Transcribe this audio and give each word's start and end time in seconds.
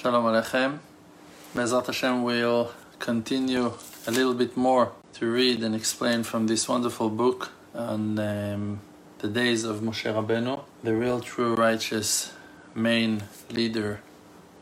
Shalom 0.00 0.26
Aleichem. 0.26 0.78
Bezat 1.56 1.86
Hashem 1.86 2.22
will 2.22 2.70
continue 3.00 3.72
a 4.06 4.12
little 4.12 4.32
bit 4.32 4.56
more 4.56 4.92
to 5.14 5.26
read 5.26 5.60
and 5.64 5.74
explain 5.74 6.22
from 6.22 6.46
this 6.46 6.68
wonderful 6.68 7.10
book 7.10 7.50
on 7.74 8.16
um, 8.20 8.80
the 9.18 9.26
days 9.26 9.64
of 9.64 9.80
Moshe 9.80 10.04
Rabbeinu, 10.04 10.60
the 10.84 10.94
real, 10.94 11.18
true, 11.18 11.56
righteous 11.56 12.32
main 12.76 13.24
leader 13.50 14.00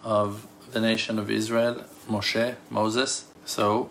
of 0.02 0.46
the 0.72 0.80
nation 0.80 1.18
of 1.18 1.30
Israel, 1.30 1.84
Moshe, 2.09 2.55
Moses. 2.70 3.27
So, 3.45 3.91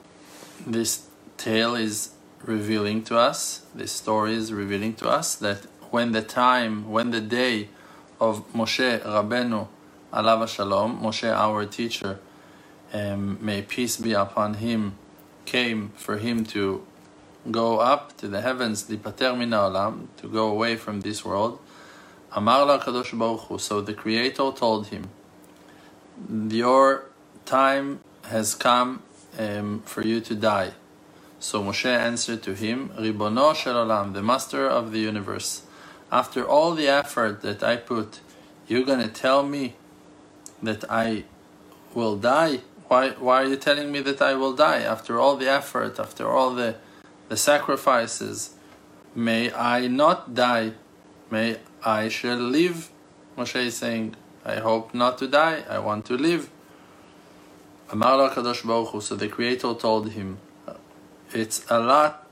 this 0.66 1.06
tale 1.38 1.76
is 1.76 2.10
revealing 2.42 3.04
to 3.04 3.20
us, 3.20 3.62
this 3.76 3.92
story 3.92 4.34
is 4.34 4.52
revealing 4.52 4.96
to 4.96 5.08
us 5.08 5.36
that 5.36 5.68
when 5.92 6.12
the 6.12 6.24
time, 6.24 6.90
when 6.90 7.12
the 7.12 7.22
day 7.22 7.70
of 8.20 8.52
Moshe 8.52 9.00
Rabbeinu 9.04 9.68
Alav 10.16 10.48
Shalom, 10.48 11.02
Moshe, 11.02 11.30
our 11.30 11.66
teacher, 11.66 12.20
um, 12.94 13.38
may 13.42 13.62
peace 13.62 13.98
be 13.98 14.14
upon 14.14 14.54
him, 14.54 14.96
came 15.44 15.90
for 15.98 16.16
him 16.16 16.46
to 16.46 16.86
go 17.52 17.80
up 17.80 18.16
to 18.16 18.30
the 18.30 18.40
heavens, 18.40 18.88
min 18.88 19.52
to 19.52 20.28
go 20.32 20.48
away 20.48 20.78
from 20.78 21.02
this 21.02 21.26
world. 21.26 21.60
Amar 22.32 22.66
la 22.66 22.80
Kadosh 22.80 23.18
Baruch 23.20 23.42
Hu. 23.42 23.58
So 23.58 23.82
the 23.82 23.94
Creator 23.94 24.54
told 24.54 24.88
him, 24.88 25.10
"Your 26.50 27.08
time 27.46 28.00
has 28.24 28.56
come 28.56 29.04
um, 29.38 29.84
for 29.86 30.02
you 30.02 30.22
to 30.22 30.34
die." 30.34 30.72
So 31.42 31.62
Moshe 31.62 31.94
answered 31.94 32.42
to 32.44 32.54
him, 32.56 32.90
"Ribono 32.98 33.54
shel 33.54 33.76
olam, 33.86 34.14
the 34.14 34.24
Master 34.24 34.66
of 34.66 34.94
the 34.94 35.00
universe. 35.00 35.64
After 36.10 36.48
all 36.48 36.74
the 36.74 36.88
effort 36.88 37.42
that 37.42 37.62
I 37.64 37.76
put, 37.76 38.22
you're 38.70 38.86
gonna 38.86 39.10
tell 39.10 39.44
me 39.44 39.76
that 40.62 40.84
I 40.90 41.26
will 41.94 42.18
die? 42.18 42.62
Why, 42.88 43.12
why 43.12 43.44
are 43.44 43.46
you 43.46 43.56
telling 43.56 43.92
me 43.92 44.02
that 44.02 44.22
I 44.22 44.34
will 44.36 44.54
die 44.54 44.82
after 44.82 45.20
all 45.20 45.36
the 45.38 45.50
effort, 45.50 46.00
after 46.00 46.30
all 46.30 46.54
the, 46.54 46.76
the 47.30 47.38
sacrifices? 47.38 48.56
May 49.16 49.52
I 49.54 49.88
not 49.88 50.36
die. 50.36 50.74
May 51.32 51.58
I 51.84 52.10
shall 52.10 52.38
live. 52.38 52.90
Moshe 53.38 53.56
is 53.56 53.78
saying, 53.78 54.16
I 54.44 54.56
hope 54.56 54.94
not 54.94 55.18
to 55.20 55.28
die. 55.28 55.64
I 55.70 55.80
want 55.80 56.06
to 56.06 56.18
live. 56.18 56.50
Amar 57.92 58.18
lo 58.18 58.30
Kadosh 58.30 58.66
Baruch 58.66 58.90
Hu. 58.90 59.02
So 59.02 59.16
the 59.16 59.28
Creator 59.28 59.74
told 59.76 60.12
him, 60.12 60.38
it's 61.32 61.66
a 61.70 61.80
lot. 61.80 62.28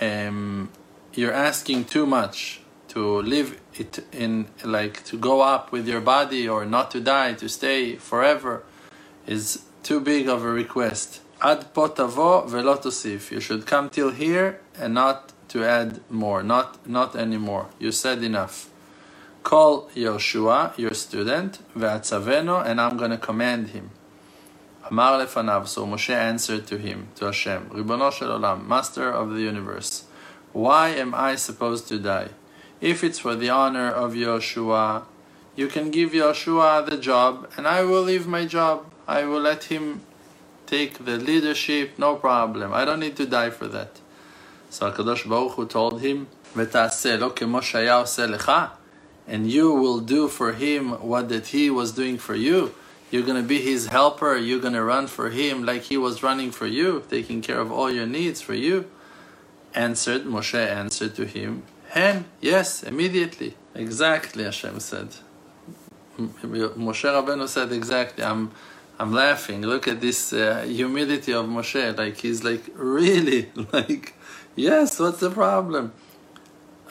Um, 0.00 0.70
you're 1.14 1.32
asking 1.32 1.84
too 1.84 2.06
much 2.06 2.61
to 2.92 3.22
live 3.22 3.58
it 3.74 4.04
in 4.12 4.46
like 4.64 5.02
to 5.04 5.16
go 5.16 5.40
up 5.40 5.72
with 5.72 5.88
your 5.88 6.00
body 6.00 6.46
or 6.46 6.66
not 6.66 6.90
to 6.90 7.00
die 7.00 7.32
to 7.32 7.48
stay 7.48 7.96
forever 7.96 8.62
is 9.26 9.62
too 9.82 9.98
big 9.98 10.28
of 10.28 10.44
a 10.44 10.48
request. 10.50 11.22
Ad 11.40 11.72
potavo 11.72 12.46
velotosif 12.48 13.30
you 13.30 13.40
should 13.40 13.66
come 13.66 13.88
till 13.88 14.10
here 14.10 14.60
and 14.78 14.92
not 14.92 15.32
to 15.48 15.64
add 15.64 16.00
more 16.10 16.42
not 16.42 16.86
not 16.86 17.16
anymore. 17.16 17.68
You 17.78 17.92
said 17.92 18.22
enough. 18.22 18.68
Call 19.42 19.88
Yoshua 19.96 20.76
your 20.76 20.94
student 20.94 21.60
ve'atzaveno 21.74 22.64
and 22.66 22.78
I'm 22.78 22.98
going 22.98 23.10
to 23.10 23.18
command 23.18 23.68
him. 23.68 23.90
Amar 24.84 25.18
lefanav 25.18 25.66
so 25.66 25.86
Moshe 25.86 26.10
answered 26.10 26.66
to 26.66 26.76
him 26.76 27.08
to 27.14 27.24
Hashem 27.26 27.70
Ribono 27.70 28.12
shel 28.12 28.38
olam 28.38 28.66
master 28.66 29.10
of 29.10 29.30
the 29.30 29.40
universe 29.40 30.04
why 30.52 30.90
am 30.90 31.14
I 31.14 31.36
supposed 31.36 31.88
to 31.88 31.98
die 31.98 32.28
if 32.82 33.02
it's 33.04 33.20
for 33.20 33.34
the 33.36 33.48
honor 33.48 33.88
of 33.88 34.12
Yoshua, 34.12 35.04
you 35.54 35.68
can 35.68 35.90
give 35.90 36.10
Yoshua 36.10 36.84
the 36.84 36.96
job, 36.96 37.48
and 37.56 37.66
I 37.66 37.84
will 37.84 38.02
leave 38.02 38.26
my 38.26 38.44
job. 38.44 38.92
I 39.06 39.24
will 39.24 39.40
let 39.40 39.64
him 39.64 40.02
take 40.66 41.04
the 41.04 41.16
leadership, 41.16 41.98
no 41.98 42.16
problem. 42.16 42.74
I 42.74 42.84
don't 42.84 43.00
need 43.00 43.16
to 43.16 43.26
die 43.26 43.50
for 43.50 43.68
that. 43.68 44.00
So 44.68 44.90
HaKadosh 44.90 45.28
Baruch 45.28 45.52
Hu 45.52 45.66
told 45.66 46.00
him, 46.00 46.26
and 49.28 49.50
you 49.50 49.72
will 49.72 50.00
do 50.00 50.28
for 50.28 50.52
him 50.52 50.90
what 50.90 51.28
that 51.28 51.46
he 51.46 51.70
was 51.70 51.92
doing 51.92 52.18
for 52.18 52.34
you. 52.34 52.74
You're 53.10 53.22
going 53.22 53.40
to 53.40 53.46
be 53.46 53.60
his 53.60 53.86
helper. 53.86 54.36
You're 54.36 54.60
going 54.60 54.72
to 54.72 54.82
run 54.82 55.06
for 55.06 55.30
him 55.30 55.64
like 55.64 55.82
he 55.82 55.96
was 55.96 56.22
running 56.22 56.50
for 56.50 56.66
you, 56.66 57.04
taking 57.08 57.42
care 57.42 57.60
of 57.60 57.70
all 57.70 57.92
your 57.92 58.06
needs 58.06 58.40
for 58.40 58.54
you. 58.54 58.90
Answered, 59.74 60.24
Moshe 60.24 60.66
answered 60.66 61.14
to 61.16 61.26
him, 61.26 61.62
Hen, 61.92 62.24
yes, 62.40 62.82
immediately. 62.82 63.54
Exactly, 63.74 64.44
Hashem 64.44 64.80
said. 64.80 65.08
Moshe 66.18 67.04
Rabbeinu 67.04 67.46
said 67.46 67.70
exactly. 67.70 68.24
I'm, 68.24 68.50
I'm 68.98 69.12
laughing. 69.12 69.60
Look 69.60 69.86
at 69.86 70.00
this 70.00 70.32
uh, 70.32 70.62
humility 70.66 71.34
of 71.34 71.44
Moshe. 71.44 71.98
Like 71.98 72.16
he's 72.16 72.42
like 72.44 72.64
really 72.74 73.50
like, 73.72 74.14
yes. 74.56 74.98
What's 74.98 75.20
the 75.20 75.28
problem? 75.30 75.92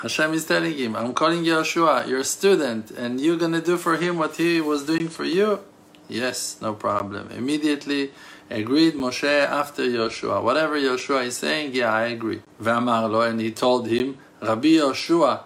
Hashem 0.03 0.35
is 0.35 0.45
telling 0.45 0.77
him, 0.77 0.95
I'm 0.95 1.15
calling 1.15 1.43
Yoshua, 1.43 2.07
your 2.07 2.23
student, 2.23 2.91
and 2.91 3.19
you're 3.19 3.37
gonna 3.37 3.61
do 3.61 3.77
for 3.77 3.97
him 3.97 4.19
what 4.19 4.35
he 4.35 4.61
was 4.61 4.85
doing 4.85 5.09
for 5.09 5.23
you. 5.25 5.61
Yes, 6.09 6.57
no 6.61 6.75
problem. 6.75 7.31
Immediately 7.31 8.11
agreed 8.51 8.93
Moshe 8.93 9.45
after 9.47 9.81
Yoshua. 9.81 10.43
Whatever 10.43 10.75
Yoshua 10.79 11.25
is 11.25 11.37
saying, 11.37 11.73
yeah, 11.73 11.91
I 11.91 12.03
agree. 12.03 12.41
And 12.63 13.41
he 13.41 13.51
told 13.51 13.87
him, 13.87 14.19
Rabbi 14.41 14.69
Yoshua. 14.69 15.43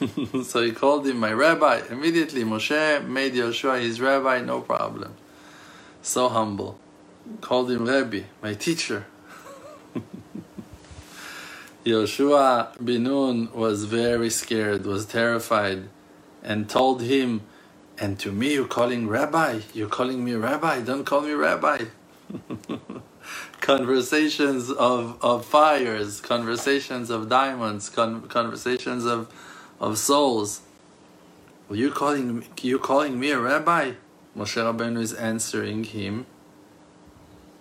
so 0.44 0.62
he 0.62 0.72
called 0.72 1.06
him 1.06 1.18
my 1.18 1.32
rabbi. 1.32 1.82
Immediately 1.90 2.44
Moshe 2.44 3.06
made 3.06 3.34
Yoshua 3.34 3.80
his 3.80 4.00
rabbi, 4.00 4.40
no 4.42 4.60
problem. 4.62 5.14
So 6.02 6.28
humble. 6.28 6.78
Called 7.40 7.70
him 7.70 7.86
Rabbi, 7.86 8.22
my 8.42 8.54
teacher. 8.54 9.06
Yoshua 11.84 12.82
bin 12.84 13.04
Nun 13.04 13.50
was 13.52 13.84
very 13.84 14.30
scared, 14.30 14.86
was 14.86 15.06
terrified, 15.06 15.88
and 16.42 16.68
told 16.68 17.02
him, 17.02 17.42
And 17.98 18.18
to 18.20 18.32
me 18.32 18.54
you're 18.54 18.66
calling 18.68 19.08
rabbi? 19.08 19.60
You're 19.74 19.88
calling 19.88 20.24
me 20.24 20.34
rabbi? 20.34 20.82
Don't 20.82 21.04
call 21.04 21.22
me 21.22 21.32
rabbi. 21.32 21.84
conversations 23.60 24.70
of, 24.70 25.18
of 25.22 25.44
fires, 25.46 26.20
conversations 26.20 27.10
of 27.10 27.28
diamonds, 27.28 27.90
con- 27.90 28.22
conversations 28.28 29.04
of, 29.06 29.32
of 29.80 29.98
souls. 29.98 30.62
You 31.70 31.90
calling 31.92 32.44
you 32.62 32.78
calling 32.78 33.20
me 33.20 33.30
a 33.32 33.40
rabbi? 33.40 33.92
Moshe 34.36 34.56
Rabbeinu 34.56 35.00
is 35.00 35.12
answering 35.14 35.84
him 35.84 36.26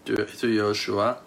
to, 0.06 0.16
to 0.26 0.48
Yoshua. 0.48 1.18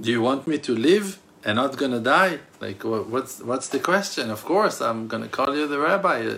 Do 0.00 0.10
you 0.10 0.22
want 0.22 0.46
me 0.46 0.58
to 0.58 0.74
live 0.76 1.18
and 1.44 1.56
not 1.56 1.76
gonna 1.78 2.00
die? 2.00 2.40
Like 2.60 2.84
what's 2.84 3.40
what's 3.40 3.68
the 3.68 3.80
question? 3.80 4.30
Of 4.30 4.44
course 4.44 4.80
I'm 4.82 5.08
gonna 5.08 5.28
call 5.28 5.56
you 5.56 5.68
the 5.68 5.80
rabbi. 5.80 6.36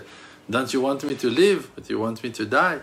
Don't 0.49 0.73
you 0.73 0.81
want 0.81 1.03
me 1.03 1.15
to 1.15 1.29
live, 1.29 1.71
but 1.75 1.89
you 1.89 1.99
want 1.99 2.23
me 2.23 2.31
to 2.31 2.45
die? 2.45 2.81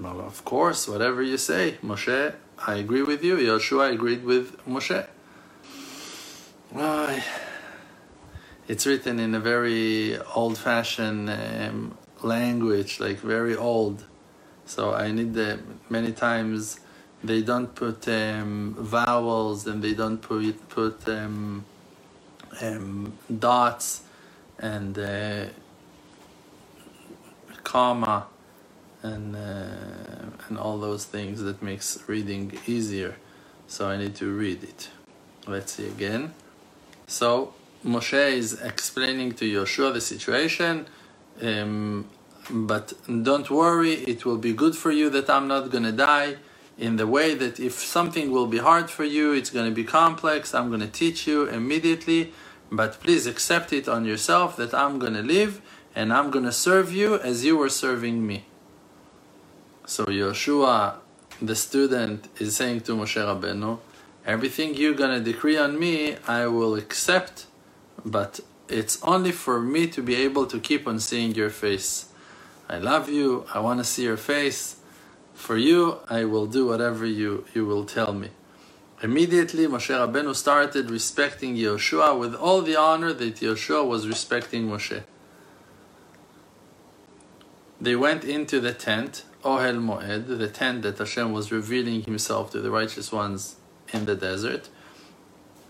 Well, 0.00 0.20
of 0.20 0.44
course, 0.44 0.88
whatever 0.88 1.22
you 1.22 1.38
say, 1.38 1.78
Moshe 1.84 2.34
I 2.66 2.76
agree 2.76 3.02
with 3.02 3.22
you. 3.22 3.36
Yoshua 3.36 3.92
agreed 3.92 4.24
with 4.24 4.58
Moshe. 4.66 5.06
Well, 6.72 7.22
it's 8.66 8.84
written 8.86 9.18
in 9.20 9.34
a 9.34 9.40
very 9.40 10.18
old-fashioned 10.34 11.30
um, 11.30 11.96
language, 12.22 13.00
like 13.00 13.18
very 13.18 13.56
old. 13.56 14.04
So 14.66 14.92
I 14.92 15.12
need 15.12 15.34
the 15.34 15.60
many 15.88 16.12
times 16.12 16.80
they 17.24 17.42
don't 17.42 17.74
put 17.74 18.06
um, 18.08 18.76
vowels 18.78 19.66
and 19.66 19.82
they 19.82 19.94
don't 19.94 20.18
put 20.18 20.68
put 20.68 21.08
um, 21.08 21.64
um 22.60 23.12
dots 23.38 24.02
and 24.58 24.98
uh, 24.98 25.46
comma 27.64 28.26
and 29.02 29.36
uh, 29.36 30.48
and 30.48 30.58
all 30.58 30.78
those 30.78 31.04
things 31.04 31.42
that 31.42 31.62
makes 31.62 31.98
reading 32.06 32.58
easier. 32.66 33.16
So 33.66 33.88
I 33.88 33.96
need 33.96 34.14
to 34.16 34.32
read 34.32 34.62
it. 34.62 34.88
Let's 35.46 35.72
see 35.72 35.86
again. 35.86 36.34
So 37.06 37.54
Moshe 37.84 38.32
is 38.32 38.60
explaining 38.60 39.32
to 39.32 39.44
Yoshua 39.44 39.92
the 39.92 40.00
situation 40.00 40.86
um, 41.42 42.08
but 42.50 42.92
don't 43.24 43.50
worry 43.50 43.92
it 43.94 44.24
will 44.24 44.38
be 44.38 44.52
good 44.52 44.74
for 44.76 44.90
you 44.90 45.10
that 45.10 45.30
I'm 45.30 45.46
not 45.48 45.70
gonna 45.70 45.92
die 45.92 46.36
in 46.76 46.96
the 46.96 47.06
way 47.06 47.34
that 47.34 47.60
if 47.60 47.74
something 47.74 48.30
will 48.30 48.46
be 48.46 48.58
hard 48.58 48.90
for 48.90 49.04
you 49.04 49.32
it's 49.32 49.50
to 49.68 49.74
be 49.74 49.84
complex 49.84 50.54
I'm 50.54 50.70
to 50.80 50.88
teach 50.88 51.26
you 51.26 51.46
immediately 51.46 52.32
but 52.70 53.00
please 53.00 53.26
accept 53.26 53.72
it 53.72 53.88
on 53.88 54.04
yourself 54.04 54.56
that 54.56 54.74
I'm 54.74 54.98
to 55.14 55.22
live 55.22 55.60
and 55.94 56.12
I'm 56.12 56.30
to 56.44 56.52
serve 56.52 56.92
you 56.92 57.18
as 57.20 57.44
you 57.44 57.56
were 57.56 57.68
serving 57.70 58.26
me 58.26 58.46
so 59.88 60.04
Yoshua, 60.04 60.96
the 61.40 61.56
student, 61.56 62.28
is 62.38 62.54
saying 62.54 62.80
to 62.82 62.92
Moshe 62.92 63.16
Rabbeinu, 63.16 63.78
everything 64.26 64.74
you're 64.74 64.92
going 64.92 65.18
to 65.18 65.32
decree 65.32 65.56
on 65.56 65.78
me, 65.78 66.16
I 66.26 66.46
will 66.46 66.74
accept, 66.74 67.46
but 68.04 68.40
it's 68.68 69.02
only 69.02 69.32
for 69.32 69.62
me 69.62 69.86
to 69.86 70.02
be 70.02 70.14
able 70.16 70.44
to 70.44 70.60
keep 70.60 70.86
on 70.86 71.00
seeing 71.00 71.34
your 71.34 71.48
face. 71.48 72.10
I 72.68 72.76
love 72.76 73.08
you. 73.08 73.46
I 73.54 73.60
want 73.60 73.80
to 73.80 73.84
see 73.84 74.02
your 74.02 74.18
face. 74.18 74.76
For 75.32 75.56
you, 75.56 76.00
I 76.10 76.24
will 76.24 76.46
do 76.46 76.66
whatever 76.66 77.06
you, 77.06 77.46
you 77.54 77.64
will 77.64 77.86
tell 77.86 78.12
me. 78.12 78.28
Immediately, 79.02 79.66
Moshe 79.68 79.88
Rabbeinu 79.88 80.34
started 80.34 80.90
respecting 80.90 81.56
Yehoshua 81.56 82.18
with 82.18 82.34
all 82.34 82.60
the 82.60 82.76
honor 82.76 83.14
that 83.14 83.36
Yehoshua 83.36 83.88
was 83.88 84.06
respecting 84.06 84.68
Moshe. 84.68 85.02
They 87.80 87.96
went 87.96 88.24
into 88.24 88.60
the 88.60 88.74
tent, 88.74 89.22
Ohel 89.44 89.78
Moed, 89.80 90.38
the 90.38 90.48
tent 90.48 90.82
that 90.82 90.98
Hashem 90.98 91.32
was 91.32 91.52
revealing 91.52 92.02
himself 92.02 92.50
to 92.52 92.60
the 92.60 92.70
righteous 92.70 93.12
ones 93.12 93.56
in 93.92 94.04
the 94.04 94.16
desert. 94.16 94.68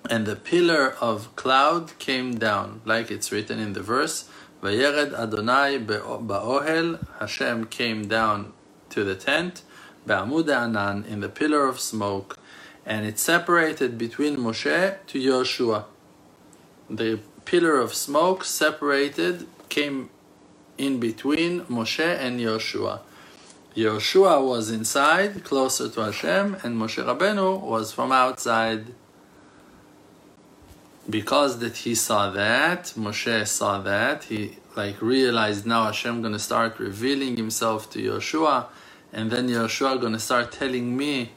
And 0.09 0.27
the 0.27 0.37
pillar 0.37 0.97
of 1.01 1.35
cloud 1.37 1.99
came 1.99 2.39
down, 2.39 2.81
like 2.85 3.11
it's 3.11 3.31
written 3.31 3.59
in 3.59 3.75
the 3.75 3.83
verse, 3.83 4.29
Vayered 4.63 5.13
Adonai 5.13 5.79
ba'ohel, 5.79 7.07
Hashem 7.21 7.67
came 7.67 8.09
down 8.09 8.53
to 8.91 9.05
the 9.05 9.15
tent, 9.15 9.63
Ba'amud 10.07 10.49
Anan, 10.49 11.05
in 11.05 11.21
the 11.21 11.29
pillar 11.29 11.67
of 11.67 11.79
smoke, 11.79 12.39
and 12.87 13.07
it 13.07 13.19
separated 13.19 13.99
between 13.99 14.37
Moshe 14.39 14.97
to 15.07 15.19
Yoshua. 15.19 15.85
The 16.89 17.21
pillar 17.45 17.79
of 17.79 17.95
smoke 17.95 18.45
separated, 18.45 19.47
came 19.69 20.09
in 20.79 20.99
between 20.99 21.61
Moshe 21.67 22.01
and 22.01 22.41
Yoshua. 22.41 23.01
Yoshua 23.79 24.45
was 24.45 24.71
inside, 24.71 25.45
closer 25.45 25.89
to 25.89 26.01
Hashem, 26.01 26.57
and 26.65 26.77
Moshe 26.77 27.01
Rabbeinu 27.05 27.61
was 27.61 27.93
from 27.93 28.11
outside. 28.11 28.87
Because 31.09 31.61
that 31.61 31.77
he 31.77 31.95
saw 31.95 32.31
that, 32.31 32.93
Moshe 32.97 33.47
saw 33.47 33.81
that, 33.83 34.25
he 34.25 34.59
like 34.75 35.01
realized 35.01 35.65
now 35.65 35.85
Hashem 35.85 36.23
gonna 36.23 36.41
start 36.41 36.81
revealing 36.81 37.37
himself 37.37 37.89
to 37.93 38.01
Yoshua, 38.01 38.67
and 39.13 39.31
then 39.31 39.49
Yoshua 39.49 40.01
gonna 40.01 40.19
start 40.19 40.51
telling 40.51 40.97
me 40.97 41.31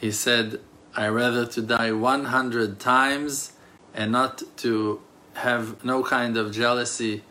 he 0.00 0.10
said, 0.10 0.58
I 0.96 1.08
rather 1.08 1.44
to 1.44 1.60
die 1.60 1.92
100 1.92 2.80
times 2.80 3.52
and 3.92 4.10
not 4.10 4.42
to 4.58 5.02
have 5.34 5.84
no 5.84 6.02
kind 6.02 6.38
of 6.38 6.50
jealousy, 6.50 7.24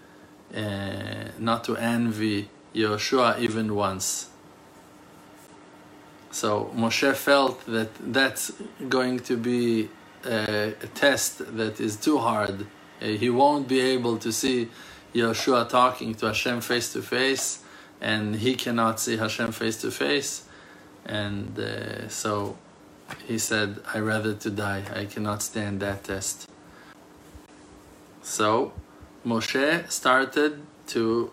uh, 0.55 1.29
not 1.39 1.63
to 1.63 1.75
envy 1.75 2.49
Yoshua 2.73 3.39
even 3.39 3.75
once. 3.75 4.29
So 6.31 6.71
Moshe 6.75 7.15
felt 7.15 7.65
that 7.65 7.89
that's 8.13 8.51
going 8.87 9.19
to 9.21 9.35
be 9.35 9.89
a, 10.25 10.73
a 10.81 10.87
test 10.93 11.55
that 11.57 11.79
is 11.79 11.95
too 11.95 12.19
hard. 12.19 12.67
Uh, 13.01 13.05
he 13.05 13.29
won't 13.29 13.67
be 13.67 13.79
able 13.79 14.17
to 14.17 14.31
see 14.31 14.69
Yoshua 15.13 15.67
talking 15.67 16.13
to 16.15 16.27
Hashem 16.27 16.61
face 16.61 16.93
to 16.93 17.01
face, 17.01 17.63
and 17.99 18.35
he 18.35 18.55
cannot 18.55 18.99
see 18.99 19.17
Hashem 19.17 19.51
face 19.51 19.81
to 19.81 19.91
face. 19.91 20.43
And 21.05 21.57
uh, 21.57 22.07
so 22.09 22.57
he 23.25 23.39
said, 23.39 23.81
I 23.93 23.99
rather 23.99 24.33
to 24.35 24.49
die. 24.51 24.83
I 24.93 25.05
cannot 25.05 25.41
stand 25.41 25.79
that 25.79 26.03
test. 26.03 26.47
So 28.21 28.73
Moshe 29.25 29.89
started 29.89 30.61
to 30.87 31.31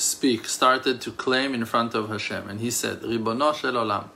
speak, 0.00 0.46
started 0.46 1.00
to 1.02 1.10
claim 1.10 1.54
in 1.54 1.64
front 1.64 1.94
of 1.94 2.08
Hashem. 2.08 2.48
And 2.48 2.60
he 2.60 2.70
said, 2.70 3.02
Ribono 3.02 3.54
shel 3.54 3.74
olam, 3.74 4.08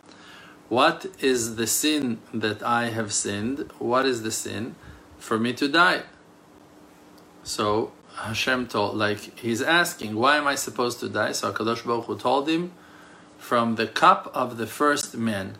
what 0.68 1.06
is 1.20 1.56
the 1.56 1.66
sin 1.66 2.20
that 2.32 2.62
I 2.62 2.86
have 2.86 3.12
sinned? 3.12 3.70
What 3.78 4.06
is 4.06 4.22
the 4.22 4.30
sin? 4.30 4.76
For 5.18 5.38
me 5.38 5.52
to 5.54 5.68
die. 5.68 6.02
So 7.42 7.92
Hashem 8.16 8.68
told, 8.68 8.96
like, 8.96 9.38
he's 9.38 9.60
asking, 9.60 10.16
why 10.16 10.36
am 10.36 10.46
I 10.46 10.54
supposed 10.54 11.00
to 11.00 11.08
die? 11.08 11.32
So 11.32 11.52
HaKadosh 11.52 11.84
Baruch 11.84 12.06
Hu 12.06 12.18
told 12.18 12.48
him, 12.48 12.72
from 13.38 13.74
the 13.74 13.86
cup 13.86 14.30
of 14.34 14.56
the 14.56 14.66
first 14.66 15.16
man. 15.16 15.56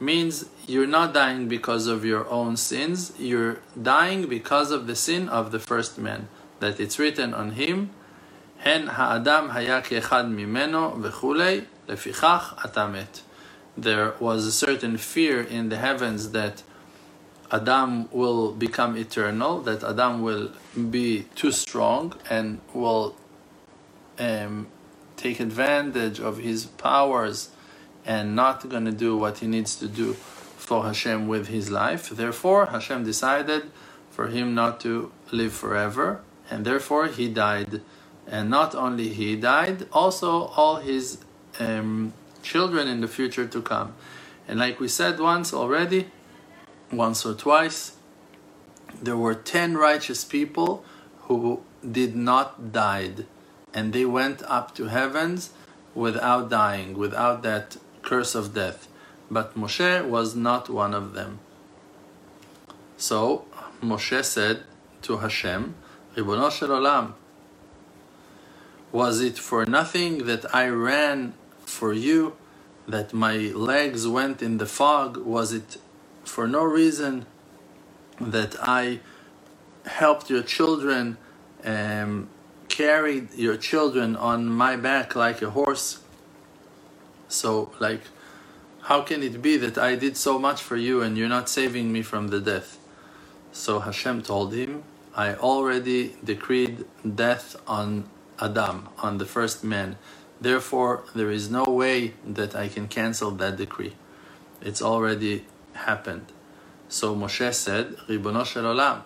Means 0.00 0.44
you're 0.66 0.86
not 0.86 1.12
dying 1.12 1.48
because 1.48 1.88
of 1.88 2.04
your 2.04 2.28
own 2.28 2.56
sins, 2.56 3.12
you're 3.18 3.58
dying 3.80 4.28
because 4.28 4.70
of 4.70 4.86
the 4.86 4.94
sin 4.94 5.28
of 5.28 5.50
the 5.50 5.58
first 5.58 5.98
man. 5.98 6.28
That 6.60 6.78
it's 6.78 6.98
written 6.98 7.34
on 7.34 7.52
him, 7.52 7.90
Hen 8.58 8.86
ha'adam 8.88 9.50
haya 9.50 9.82
echad 9.82 10.26
mimeno 10.32 10.98
v'chulei, 11.00 11.64
lefichach 11.88 12.56
atamet. 12.58 13.22
There 13.76 14.14
was 14.18 14.46
a 14.46 14.52
certain 14.52 14.96
fear 14.96 15.40
in 15.40 15.68
the 15.68 15.76
heavens 15.76 16.32
that 16.32 16.62
Adam 17.50 18.08
will 18.10 18.52
become 18.52 18.96
eternal, 18.96 19.60
that 19.62 19.82
Adam 19.82 20.22
will 20.22 20.50
be 20.90 21.26
too 21.34 21.52
strong 21.52 22.14
and 22.28 22.60
will 22.74 23.16
um, 24.18 24.66
take 25.16 25.40
advantage 25.40 26.20
of 26.20 26.38
his 26.38 26.66
powers 26.66 27.50
and 28.04 28.34
not 28.34 28.68
going 28.68 28.84
to 28.84 28.92
do 28.92 29.16
what 29.16 29.38
he 29.38 29.46
needs 29.46 29.76
to 29.76 29.86
do 29.86 30.14
for 30.14 30.84
Hashem 30.84 31.28
with 31.28 31.46
his 31.46 31.70
life. 31.70 32.10
Therefore, 32.10 32.66
Hashem 32.66 33.04
decided 33.04 33.70
for 34.10 34.28
him 34.28 34.54
not 34.54 34.80
to 34.80 35.12
live 35.30 35.52
forever, 35.52 36.22
and 36.50 36.64
therefore 36.64 37.06
he 37.06 37.28
died. 37.28 37.82
And 38.30 38.50
not 38.50 38.74
only 38.74 39.08
he 39.08 39.36
died, 39.36 39.86
also 39.92 40.46
all 40.56 40.76
his 40.76 41.18
um, 41.58 42.12
children 42.42 42.86
in 42.86 43.00
the 43.00 43.08
future 43.08 43.46
to 43.46 43.62
come. 43.62 43.94
And 44.46 44.58
like 44.58 44.80
we 44.80 44.88
said 44.88 45.18
once 45.18 45.52
already, 45.52 46.08
once 46.92 47.24
or 47.24 47.34
twice, 47.34 47.96
there 49.02 49.16
were 49.16 49.34
10 49.34 49.76
righteous 49.76 50.24
people 50.24 50.84
who 51.22 51.62
did 51.90 52.16
not 52.16 52.72
died 52.72 53.26
and 53.74 53.92
they 53.92 54.04
went 54.04 54.42
up 54.44 54.74
to 54.74 54.86
heavens 54.86 55.50
without 55.94 56.48
dying, 56.48 56.96
without 56.96 57.42
that 57.42 57.76
curse 58.02 58.34
of 58.34 58.54
death. 58.54 58.88
But 59.30 59.54
Moshe 59.54 60.06
was 60.06 60.34
not 60.34 60.70
one 60.70 60.94
of 60.94 61.12
them. 61.12 61.40
So 62.96 63.44
Moshe 63.82 64.24
said 64.24 64.62
to 65.02 65.18
Hashem, 65.18 65.74
Ribono 66.16 66.50
shel 66.50 66.70
olam, 66.70 67.12
was 68.92 69.20
it 69.20 69.38
for 69.38 69.64
nothing 69.66 70.26
that 70.26 70.54
I 70.54 70.68
ran 70.68 71.34
for 71.66 71.92
you, 71.92 72.36
that 72.86 73.12
my 73.12 73.36
legs 73.54 74.08
went 74.08 74.42
in 74.42 74.58
the 74.58 74.66
fog? 74.66 75.18
Was 75.18 75.52
it 75.52 75.76
for 76.24 76.46
no 76.48 76.64
reason 76.64 77.26
that 78.20 78.56
I 78.60 79.00
helped 79.86 80.30
your 80.30 80.42
children, 80.42 81.16
um, 81.64 82.28
carried 82.68 83.34
your 83.34 83.56
children 83.56 84.16
on 84.16 84.46
my 84.46 84.76
back 84.76 85.16
like 85.16 85.42
a 85.42 85.50
horse. 85.50 86.00
So, 87.28 87.72
like, 87.78 88.02
how 88.82 89.02
can 89.02 89.22
it 89.22 89.42
be 89.42 89.56
that 89.58 89.76
I 89.76 89.96
did 89.96 90.16
so 90.16 90.38
much 90.38 90.62
for 90.62 90.76
you 90.76 91.02
and 91.02 91.16
you're 91.16 91.28
not 91.28 91.48
saving 91.48 91.92
me 91.92 92.02
from 92.02 92.28
the 92.28 92.40
death? 92.40 92.78
So 93.52 93.80
Hashem 93.80 94.22
told 94.22 94.54
him, 94.54 94.84
I 95.14 95.34
already 95.34 96.16
decreed 96.24 96.84
death 97.14 97.56
on 97.66 98.08
Adam, 98.40 98.88
on 98.98 99.18
the 99.18 99.26
first 99.26 99.64
man. 99.64 99.96
Therefore, 100.40 101.04
there 101.14 101.30
is 101.30 101.50
no 101.50 101.64
way 101.64 102.14
that 102.24 102.54
I 102.54 102.68
can 102.68 102.86
cancel 102.88 103.32
that 103.32 103.56
decree. 103.56 103.94
It's 104.60 104.82
already 104.82 105.44
happened. 105.72 106.26
So 106.88 107.14
Moshe 107.14 107.52
said, 107.54 107.96
Ribono 108.08 108.46
shel 108.46 108.64
olam, 108.64 109.02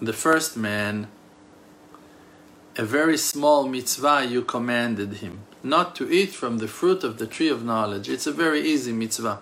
the 0.00 0.12
first 0.12 0.56
man, 0.56 1.08
a 2.76 2.84
very 2.84 3.16
small 3.16 3.66
mitzvah 3.66 4.26
you 4.28 4.42
commanded 4.42 5.14
him, 5.14 5.40
not 5.62 5.94
to 5.96 6.10
eat 6.10 6.30
from 6.30 6.58
the 6.58 6.68
fruit 6.68 7.04
of 7.04 7.18
the 7.18 7.26
tree 7.26 7.48
of 7.48 7.64
knowledge. 7.64 8.08
It's 8.08 8.26
a 8.26 8.32
very 8.32 8.60
easy 8.60 8.92
mitzvah. 8.92 9.40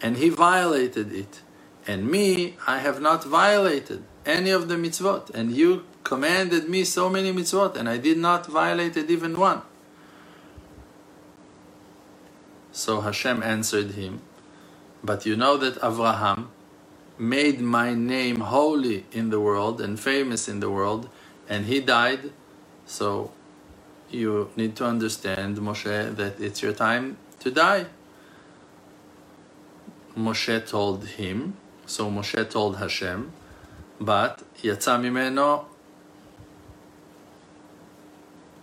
And 0.00 0.16
he 0.16 0.28
violated 0.28 1.12
it. 1.12 1.40
And 1.86 2.08
me, 2.08 2.56
I 2.66 2.78
have 2.78 3.00
not 3.00 3.24
violated 3.24 4.04
any 4.28 4.50
of 4.50 4.68
the 4.68 4.76
mitzvot. 4.76 5.30
And 5.30 5.50
you 5.50 5.84
commanded 6.04 6.68
me 6.68 6.84
so 6.84 7.08
many 7.08 7.32
mitzvot, 7.32 7.74
and 7.76 7.88
I 7.88 7.96
did 7.96 8.18
not 8.18 8.46
violate 8.46 8.96
even 8.96 9.36
one. 9.36 9.62
So 12.70 13.00
Hashem 13.00 13.42
answered 13.42 13.92
him, 13.92 14.20
but 15.02 15.26
you 15.26 15.34
know 15.34 15.56
that 15.56 15.76
Avraham 15.80 16.48
made 17.18 17.60
my 17.60 17.94
name 17.94 18.40
holy 18.40 19.06
in 19.10 19.30
the 19.30 19.40
world 19.40 19.80
and 19.80 19.98
famous 19.98 20.48
in 20.48 20.60
the 20.60 20.70
world, 20.70 21.08
and 21.48 21.66
he 21.66 21.80
died. 21.80 22.30
So 22.86 23.32
you 24.10 24.50
need 24.56 24.76
to 24.76 24.84
understand, 24.86 25.56
Moshe, 25.58 26.14
that 26.16 26.40
it's 26.40 26.62
your 26.62 26.72
time 26.72 27.16
to 27.40 27.50
die. 27.50 27.86
Moshe 30.16 30.66
told 30.68 31.06
him, 31.06 31.56
so 31.86 32.10
Moshe 32.10 32.48
told 32.50 32.76
Hashem, 32.76 33.32
but 33.99 34.43
יצא 34.63 34.97
ממנו 34.97 35.65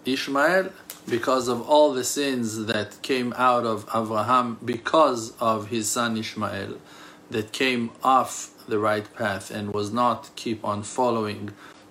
Ishmael 0.07 0.71
because 1.09 1.49
of 1.49 1.69
all 1.69 1.93
the 1.93 2.05
sins 2.05 2.67
that 2.67 3.03
came 3.03 3.35
out 3.37 3.65
of 3.65 3.87
Abraham 3.95 4.59
because 4.65 5.33
of 5.41 5.69
his 5.69 5.91
son 5.91 6.17
Ishmael 6.17 6.79
that 7.31 7.53
came 7.53 7.91
off 8.03 8.51
the 8.69 8.79
right 8.79 9.13
path 9.15 9.51
and 9.51 9.75
was 9.75 9.93
not 9.93 10.31
keep 10.37 10.65
on 10.65 10.83
following 10.83 11.51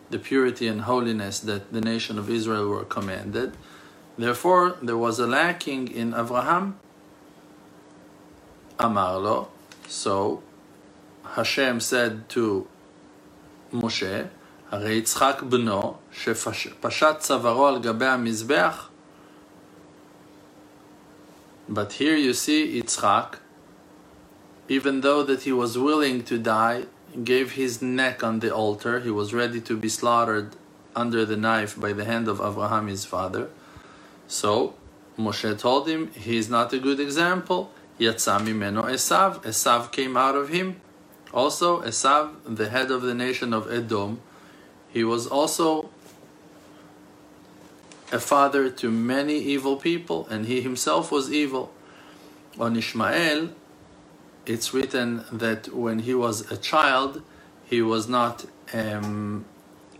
the 0.10 0.20
purity 0.20 0.68
and 0.68 0.82
holiness 0.82 1.39
that 1.39 1.72
the 1.72 1.82
nation 1.82 2.18
of 2.18 2.30
Israel 2.30 2.68
were 2.68 2.84
commanded. 2.84 3.56
Therefore, 4.18 4.78
there 4.82 4.98
was 4.98 5.20
a 5.20 5.28
lacking 5.28 5.88
in 5.89 6.12
Avraham. 6.13 6.74
Amarlo. 8.80 9.48
So 9.88 10.42
Hashem 11.36 11.80
said 11.80 12.30
to 12.30 12.68
Moshe, 13.74 14.28
הרי 14.72 14.94
יצחק 14.94 15.42
בנו, 15.50 15.94
שפשט 16.12 17.20
צווארו 17.20 17.68
על 17.68 17.80
גבי 17.80 18.06
המזבח. 18.06 18.89
But 21.70 21.94
here 21.94 22.16
you 22.16 22.34
see 22.34 22.82
Yitzchak, 22.82 23.38
even 24.68 25.01
though 25.01 25.24
that 25.24 25.44
he 25.44 25.51
was 25.51 25.78
willing 25.78 26.24
to 26.24 26.38
die, 26.39 26.86
gave 27.24 27.51
his 27.51 27.82
neck 27.82 28.24
on 28.24 28.39
the 28.39 28.54
altar, 28.54 29.00
he 29.00 29.12
was 29.12 29.34
ready 29.34 29.62
to 29.62 29.78
be 29.78 29.89
slaughtered 29.89 30.56
under 30.96 31.25
the 31.25 31.38
knife 31.38 31.80
by 31.80 31.94
the 31.94 32.06
hand 32.06 32.28
of 32.28 32.42
Abraham 32.42 32.88
his 32.88 33.06
father. 33.06 33.50
So 34.28 34.74
Moshe 35.18 35.58
told 35.60 35.88
him 35.88 36.12
he 36.12 36.38
is 36.38 36.50
not 36.50 36.74
a 36.74 36.80
good 36.80 37.00
example. 37.00 37.72
Yatsa 38.00 38.39
mimeno 38.39 38.84
Esav. 38.86 39.44
Esav 39.44 39.92
came 39.92 40.16
out 40.18 40.36
of 40.36 40.50
him. 40.50 40.82
Also, 41.35 41.83
Esav, 41.83 42.31
the 42.47 42.69
head 42.71 42.93
of 42.93 43.03
the 43.03 43.12
nation 43.14 43.53
of 43.53 43.71
Edom, 43.71 44.21
he 44.88 45.03
was 45.03 45.26
also 45.26 45.91
a 48.12 48.21
father 48.21 48.71
to 48.71 48.88
many 48.88 49.38
evil 49.38 49.76
people, 49.76 50.29
and 50.31 50.47
he 50.47 50.61
himself 50.61 51.11
was 51.11 51.33
evil. 51.33 51.73
On 52.61 52.76
Ishmael, 52.76 53.50
it's 54.47 54.73
written 54.73 55.25
that 55.33 55.75
when 55.75 56.00
he 56.00 56.14
was 56.14 56.53
a 56.53 56.57
child, 56.57 57.21
he 57.64 57.83
was 57.83 58.09
not 58.09 58.47
um, 58.73 59.45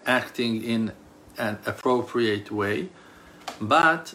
acting 0.07 0.63
in 0.63 0.93
an 1.37 1.59
appropriate 1.67 2.53
way, 2.53 2.91
but 3.61 4.15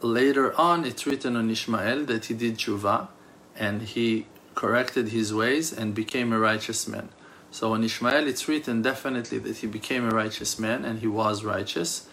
later 0.00 0.54
on, 0.60 0.84
it's 0.84 1.06
written 1.06 1.34
on 1.34 1.50
Ishmael 1.50 2.04
that 2.04 2.26
he 2.26 2.34
did 2.34 2.58
tshuva 2.58 3.08
and 3.56 3.82
he 3.82 4.26
corrected 4.54 5.08
his 5.08 5.32
ways 5.32 5.72
and 5.72 5.94
became 5.94 6.32
a 6.32 6.38
righteous 6.38 6.86
man. 6.86 7.08
So 7.50 7.74
on 7.74 7.84
Ishmael, 7.84 8.26
it's 8.26 8.48
written 8.48 8.80
definitely 8.82 9.38
that 9.40 9.58
he 9.58 9.66
became 9.66 10.06
a 10.06 10.14
righteous 10.14 10.58
man 10.58 10.84
and 10.84 11.00
he 11.00 11.06
was 11.06 11.44
righteous, 11.44 12.08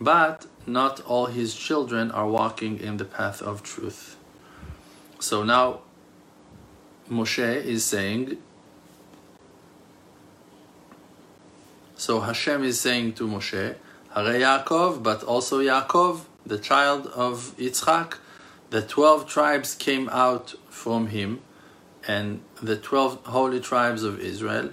but 0.00 0.46
not 0.66 1.00
all 1.02 1.26
his 1.26 1.54
children 1.54 2.10
are 2.10 2.26
walking 2.26 2.80
in 2.80 2.96
the 2.96 3.04
path 3.04 3.42
of 3.42 3.62
truth. 3.62 4.16
So 5.18 5.44
now 5.44 5.80
Moshe 7.10 7.64
is 7.64 7.84
saying, 7.84 8.38
so 11.96 12.20
Hashem 12.20 12.64
is 12.64 12.80
saying 12.80 13.12
to 13.14 13.28
Moshe, 13.28 13.74
Hare 14.14 14.40
Yaakov, 14.40 15.02
but 15.02 15.22
also 15.22 15.60
Yaakov, 15.60 16.22
the 16.46 16.58
child 16.58 17.06
of 17.08 17.54
Yitzchak, 17.58 18.14
the 18.70 18.80
12 18.80 19.26
tribes 19.26 19.74
came 19.74 20.08
out 20.08 20.54
from 20.70 21.08
him 21.08 21.40
and 22.06 22.40
the 22.62 22.76
12 22.76 23.26
holy 23.26 23.60
tribes 23.60 24.02
of 24.02 24.20
Israel 24.20 24.70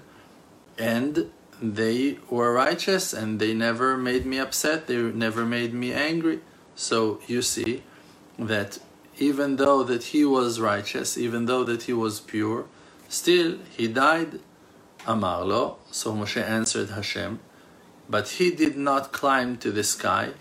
and 0.77 1.29
they 1.61 2.19
were 2.29 2.53
righteous 2.53 3.13
and 3.13 3.39
they 3.39 3.53
never 3.53 3.97
made 3.97 4.25
me 4.25 4.37
upset 4.37 4.87
they 4.87 4.97
never 4.97 5.45
made 5.45 5.73
me 5.73 5.91
angry. 5.91 6.39
So 6.75 7.19
you 7.27 7.41
see 7.41 7.83
that 8.37 8.79
even 9.17 9.55
though 9.55 9.83
that 9.83 10.03
he 10.05 10.23
was 10.23 10.59
righteous 10.59 11.17
even 11.17 11.45
though 11.45 11.63
that 11.63 11.83
he 11.83 11.93
was 11.93 12.19
pure 12.19 12.65
still 13.09 13.57
he 13.75 13.87
died. 13.87 14.39
Amarlo 15.05 15.77
so 15.91 16.13
Moshe 16.13 16.41
answered 16.41 16.89
Hashem 16.89 17.39
but 18.09 18.27
he 18.29 18.51
did 18.51 18.77
not 18.77 19.11
climb 19.11 19.57
to 19.57 19.71
the 19.71 19.83
sky 19.83 20.31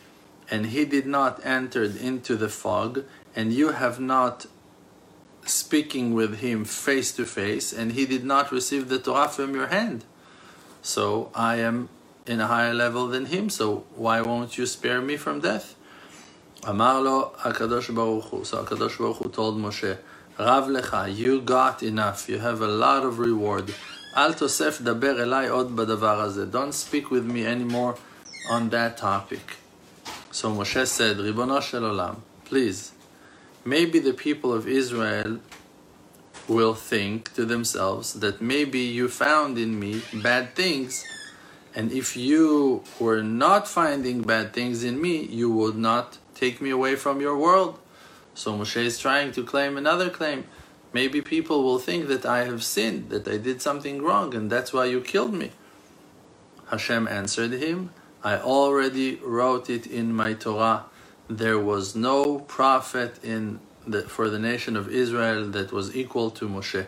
and 0.50 0.66
he 0.66 0.84
did 0.84 1.06
not 1.06 1.44
enter 1.44 1.84
into 1.84 2.36
the 2.36 2.48
fog 2.48 3.04
and 3.34 3.52
you 3.52 3.70
have 3.72 3.98
not 3.98 4.46
speaking 5.46 6.12
with 6.14 6.40
him 6.40 6.64
face 6.64 7.12
to 7.12 7.24
face, 7.24 7.72
and 7.72 7.92
he 7.92 8.04
did 8.06 8.24
not 8.24 8.52
receive 8.52 8.88
the 8.88 8.98
Torah 8.98 9.28
from 9.28 9.54
your 9.54 9.68
hand. 9.68 10.04
So 10.82 11.30
I 11.34 11.56
am 11.56 11.88
in 12.26 12.40
a 12.40 12.46
higher 12.46 12.74
level 12.74 13.06
than 13.06 13.26
him, 13.26 13.48
so 13.50 13.84
why 13.94 14.20
won't 14.20 14.58
you 14.58 14.66
spare 14.66 15.00
me 15.00 15.16
from 15.16 15.40
death? 15.40 15.74
Amar 16.64 17.00
lo 17.00 17.32
HaKadosh 17.38 17.94
Baruch 17.94 18.24
Hu. 18.24 18.44
So 18.44 18.64
HaKadosh 18.64 18.98
Baruch 18.98 19.16
Hu 19.18 19.28
told 19.30 19.58
Moshe, 19.58 19.96
Rav 20.38 20.66
lecha, 20.66 21.14
you 21.14 21.40
got 21.40 21.82
enough, 21.82 22.28
you 22.28 22.38
have 22.38 22.60
a 22.60 22.66
lot 22.66 23.04
of 23.04 23.18
reward. 23.18 23.72
Al 24.14 24.32
tosef 24.34 24.82
daber 24.82 25.14
elai 25.14 25.50
od 25.50 25.70
badavar 25.76 26.50
Don't 26.50 26.72
speak 26.72 27.10
with 27.10 27.24
me 27.24 27.46
anymore 27.46 27.96
on 28.50 28.68
that 28.70 28.96
topic. 28.96 29.56
So 30.30 30.50
Moshe 30.50 30.86
said, 30.86 31.18
Ribono 31.18 31.62
shel 31.62 31.82
olam, 31.82 32.16
please, 32.44 32.92
maybe 33.66 33.98
the 33.98 34.14
people 34.14 34.52
of 34.52 34.68
Israel 34.68 35.40
will 36.48 36.74
think 36.74 37.34
to 37.34 37.44
themselves 37.44 38.14
that 38.14 38.40
maybe 38.40 38.78
you 38.78 39.08
found 39.08 39.58
in 39.58 39.78
me 39.80 40.02
bad 40.22 40.54
things, 40.54 41.04
and 41.74 41.90
if 41.90 42.16
you 42.16 42.84
were 43.00 43.22
not 43.22 43.66
finding 43.66 44.22
bad 44.22 44.52
things 44.52 44.84
in 44.84 45.00
me, 45.00 45.24
you 45.24 45.50
would 45.50 45.76
not 45.76 46.18
take 46.34 46.60
me 46.60 46.70
away 46.70 46.94
from 46.94 47.20
your 47.20 47.36
world. 47.36 47.78
So 48.34 48.56
Moshe 48.56 48.76
is 48.76 48.98
trying 48.98 49.32
to 49.32 49.42
claim 49.42 49.76
another 49.76 50.08
claim. 50.08 50.44
Maybe 50.92 51.20
people 51.20 51.64
will 51.64 51.78
think 51.78 52.06
that 52.08 52.24
I 52.24 52.44
have 52.44 52.62
sinned, 52.62 53.10
that 53.10 53.26
I 53.26 53.36
did 53.36 53.60
something 53.60 54.00
wrong, 54.02 54.34
and 54.34 54.48
that's 54.48 54.72
why 54.72 54.84
you 54.86 55.00
killed 55.00 55.34
me. 55.34 55.50
Hashem 56.70 57.08
answered 57.08 57.52
him, 57.52 57.90
I 58.22 58.38
already 58.38 59.16
wrote 59.16 59.68
it 59.68 59.86
in 59.86 60.14
my 60.14 60.32
Torah 60.34 60.84
there 61.28 61.58
was 61.58 61.94
no 61.96 62.38
prophet 62.40 63.22
in 63.24 63.60
the, 63.86 64.02
for 64.02 64.28
the 64.28 64.38
nation 64.38 64.76
of 64.76 64.88
Israel 64.88 65.48
that 65.50 65.72
was 65.72 65.96
equal 65.96 66.30
to 66.30 66.48
Moshe. 66.48 66.86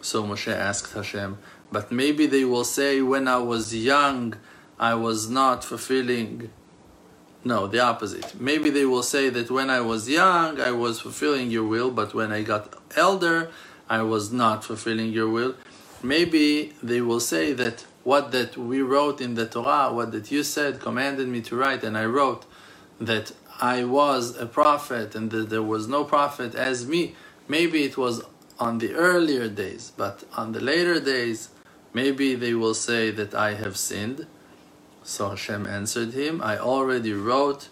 So 0.00 0.24
Moshe 0.24 0.52
asked 0.52 0.92
Hashem, 0.92 1.38
but 1.72 1.90
maybe 1.90 2.26
they 2.26 2.44
will 2.44 2.64
say, 2.64 3.00
when 3.00 3.26
I 3.26 3.38
was 3.38 3.74
young, 3.74 4.34
I 4.78 4.94
was 4.94 5.28
not 5.28 5.64
fulfilling. 5.64 6.50
No, 7.44 7.66
the 7.66 7.80
opposite. 7.80 8.40
Maybe 8.40 8.70
they 8.70 8.84
will 8.84 9.02
say 9.02 9.28
that 9.30 9.50
when 9.50 9.70
I 9.70 9.80
was 9.80 10.08
young, 10.08 10.60
I 10.60 10.72
was 10.72 11.00
fulfilling 11.00 11.50
your 11.50 11.64
will, 11.64 11.90
but 11.90 12.14
when 12.14 12.32
I 12.32 12.42
got 12.42 12.74
elder, 12.96 13.50
I 13.88 14.02
was 14.02 14.32
not 14.32 14.64
fulfilling 14.64 15.12
your 15.12 15.28
will. 15.28 15.54
Maybe 16.02 16.74
they 16.82 17.00
will 17.00 17.20
say 17.20 17.52
that 17.52 17.84
what 18.04 18.30
that 18.32 18.56
we 18.56 18.80
wrote 18.82 19.20
in 19.20 19.34
the 19.34 19.46
Torah, 19.46 19.92
what 19.92 20.12
that 20.12 20.30
you 20.30 20.42
said, 20.42 20.80
commanded 20.80 21.28
me 21.28 21.40
to 21.42 21.56
write, 21.56 21.82
and 21.82 21.96
I 21.98 22.04
wrote, 22.04 22.46
that 23.00 23.32
I 23.60 23.84
was 23.84 24.36
a 24.36 24.46
prophet 24.46 25.14
and 25.14 25.30
that 25.30 25.50
there 25.50 25.62
was 25.62 25.88
no 25.88 26.04
prophet 26.04 26.54
as 26.54 26.86
me, 26.86 27.14
maybe 27.48 27.84
it 27.84 27.96
was 27.96 28.22
on 28.58 28.78
the 28.78 28.94
earlier 28.94 29.48
days, 29.48 29.92
but 29.96 30.24
on 30.36 30.52
the 30.52 30.60
later 30.60 31.00
days, 31.00 31.50
maybe 31.92 32.34
they 32.34 32.54
will 32.54 32.74
say 32.74 33.10
that 33.10 33.34
I 33.34 33.54
have 33.54 33.76
sinned. 33.76 34.26
So 35.02 35.30
Hashem 35.30 35.66
answered 35.66 36.12
him, 36.14 36.40
I 36.42 36.58
already 36.58 37.12
wrote 37.12 37.68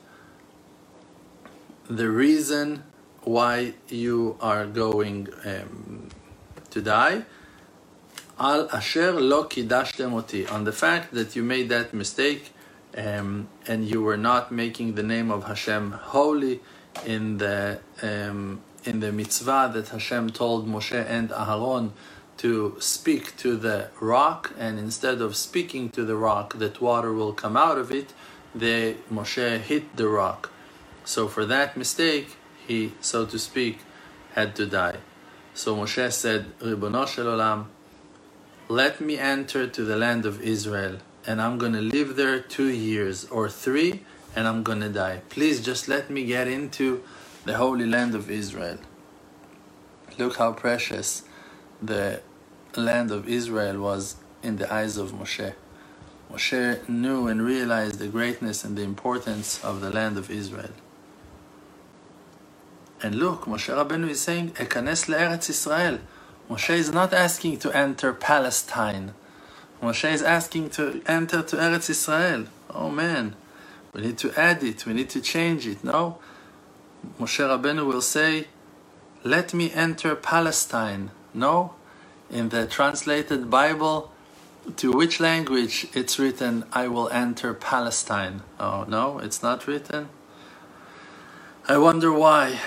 the 1.88 2.08
reason 2.10 2.84
why 3.22 3.74
you 3.88 4.36
are 4.40 4.66
going 4.66 5.28
um, 5.44 6.08
to 6.70 6.80
die. 6.80 7.24
Al 8.38 8.68
asher 8.70 9.12
lo 9.12 9.44
kidashtem 9.44 10.12
oti, 10.12 10.46
on 10.46 10.64
the 10.64 10.72
fact 10.72 11.12
that 11.14 11.36
you 11.36 11.42
made 11.42 11.68
that 11.68 11.92
mistake 11.94 12.53
um, 12.96 13.48
and 13.66 13.88
you 13.88 14.02
were 14.02 14.16
not 14.16 14.52
making 14.52 14.94
the 14.94 15.02
name 15.02 15.30
of 15.30 15.44
Hashem 15.44 15.92
holy 15.92 16.60
in 17.04 17.38
the 17.38 17.80
um, 18.02 18.60
in 18.84 19.00
the 19.00 19.10
mitzvah 19.10 19.70
that 19.74 19.88
Hashem 19.88 20.30
told 20.30 20.68
Moshe 20.68 21.04
and 21.08 21.30
Aharon 21.30 21.92
to 22.36 22.76
speak 22.80 23.36
to 23.38 23.56
the 23.56 23.88
rock, 24.00 24.52
and 24.58 24.78
instead 24.78 25.20
of 25.20 25.36
speaking 25.36 25.88
to 25.90 26.04
the 26.04 26.16
rock, 26.16 26.58
that 26.58 26.80
water 26.80 27.12
will 27.12 27.32
come 27.32 27.56
out 27.56 27.78
of 27.78 27.90
it. 27.90 28.12
The 28.54 28.96
Moshe 29.12 29.60
hit 29.60 29.96
the 29.96 30.08
rock, 30.08 30.50
so 31.04 31.26
for 31.28 31.44
that 31.46 31.76
mistake, 31.76 32.36
he, 32.66 32.92
so 33.00 33.26
to 33.26 33.38
speak, 33.38 33.78
had 34.34 34.54
to 34.56 34.66
die. 34.66 34.98
So 35.54 35.76
Moshe 35.76 36.12
said, 36.12 36.58
"Ribono 36.58 37.04
olam, 37.06 37.66
let 38.68 39.00
me 39.00 39.18
enter 39.18 39.66
to 39.66 39.84
the 39.84 39.96
land 39.96 40.26
of 40.26 40.40
Israel." 40.40 40.98
And 41.26 41.40
I'm 41.40 41.58
gonna 41.58 41.80
live 41.82 42.16
there 42.16 42.40
two 42.40 42.68
years 42.68 43.24
or 43.26 43.48
three 43.48 44.02
and 44.36 44.46
I'm 44.48 44.62
gonna 44.62 44.88
die. 44.88 45.22
Please 45.30 45.64
just 45.64 45.88
let 45.88 46.10
me 46.10 46.24
get 46.24 46.48
into 46.48 47.02
the 47.44 47.56
holy 47.56 47.86
land 47.86 48.14
of 48.14 48.30
Israel. 48.30 48.78
Look 50.18 50.36
how 50.36 50.52
precious 50.52 51.22
the 51.82 52.20
land 52.76 53.10
of 53.10 53.28
Israel 53.28 53.80
was 53.80 54.16
in 54.42 54.56
the 54.56 54.72
eyes 54.72 54.96
of 54.96 55.12
Moshe. 55.12 55.54
Moshe 56.32 56.88
knew 56.88 57.28
and 57.28 57.42
realized 57.42 57.98
the 57.98 58.08
greatness 58.08 58.64
and 58.64 58.76
the 58.76 58.82
importance 58.82 59.62
of 59.64 59.80
the 59.80 59.90
land 59.90 60.16
of 60.18 60.30
Israel. 60.30 60.72
And 63.02 63.16
look, 63.16 63.42
Moshe 63.44 63.72
Rabbeinu 63.74 64.10
is 64.10 64.20
saying, 64.20 64.50
Ekanes 64.52 65.06
le'eretz 65.08 65.50
Israel. 65.50 65.98
Moshe 66.50 66.70
is 66.70 66.92
not 66.92 67.12
asking 67.12 67.58
to 67.58 67.76
enter 67.76 68.12
Palestine. 68.12 69.14
Moshe 69.84 70.10
is 70.10 70.22
asking 70.22 70.70
to 70.70 71.02
enter 71.06 71.42
to 71.42 71.56
Eretz 71.56 71.90
Israel. 71.90 72.46
Oh 72.70 72.88
man, 72.88 73.36
we 73.92 74.00
need 74.00 74.16
to 74.18 74.32
add 74.40 74.62
it, 74.62 74.86
we 74.86 74.94
need 74.94 75.10
to 75.10 75.20
change 75.20 75.66
it. 75.66 75.84
No? 75.84 76.18
Moshe 77.20 77.40
Rabbeinu 77.40 77.84
will 77.86 78.00
say, 78.00 78.46
Let 79.24 79.52
me 79.52 79.70
enter 79.72 80.16
Palestine. 80.16 81.10
No? 81.34 81.74
In 82.30 82.48
the 82.48 82.66
translated 82.66 83.50
Bible, 83.50 84.10
to 84.76 84.90
which 84.90 85.20
language 85.20 85.86
it's 85.92 86.18
written, 86.18 86.64
I 86.72 86.88
will 86.88 87.10
enter 87.10 87.52
Palestine? 87.52 88.40
Oh, 88.58 88.86
no, 88.88 89.18
it's 89.18 89.42
not 89.42 89.66
written. 89.66 90.08
I 91.68 91.76
wonder 91.76 92.10
why. 92.10 92.58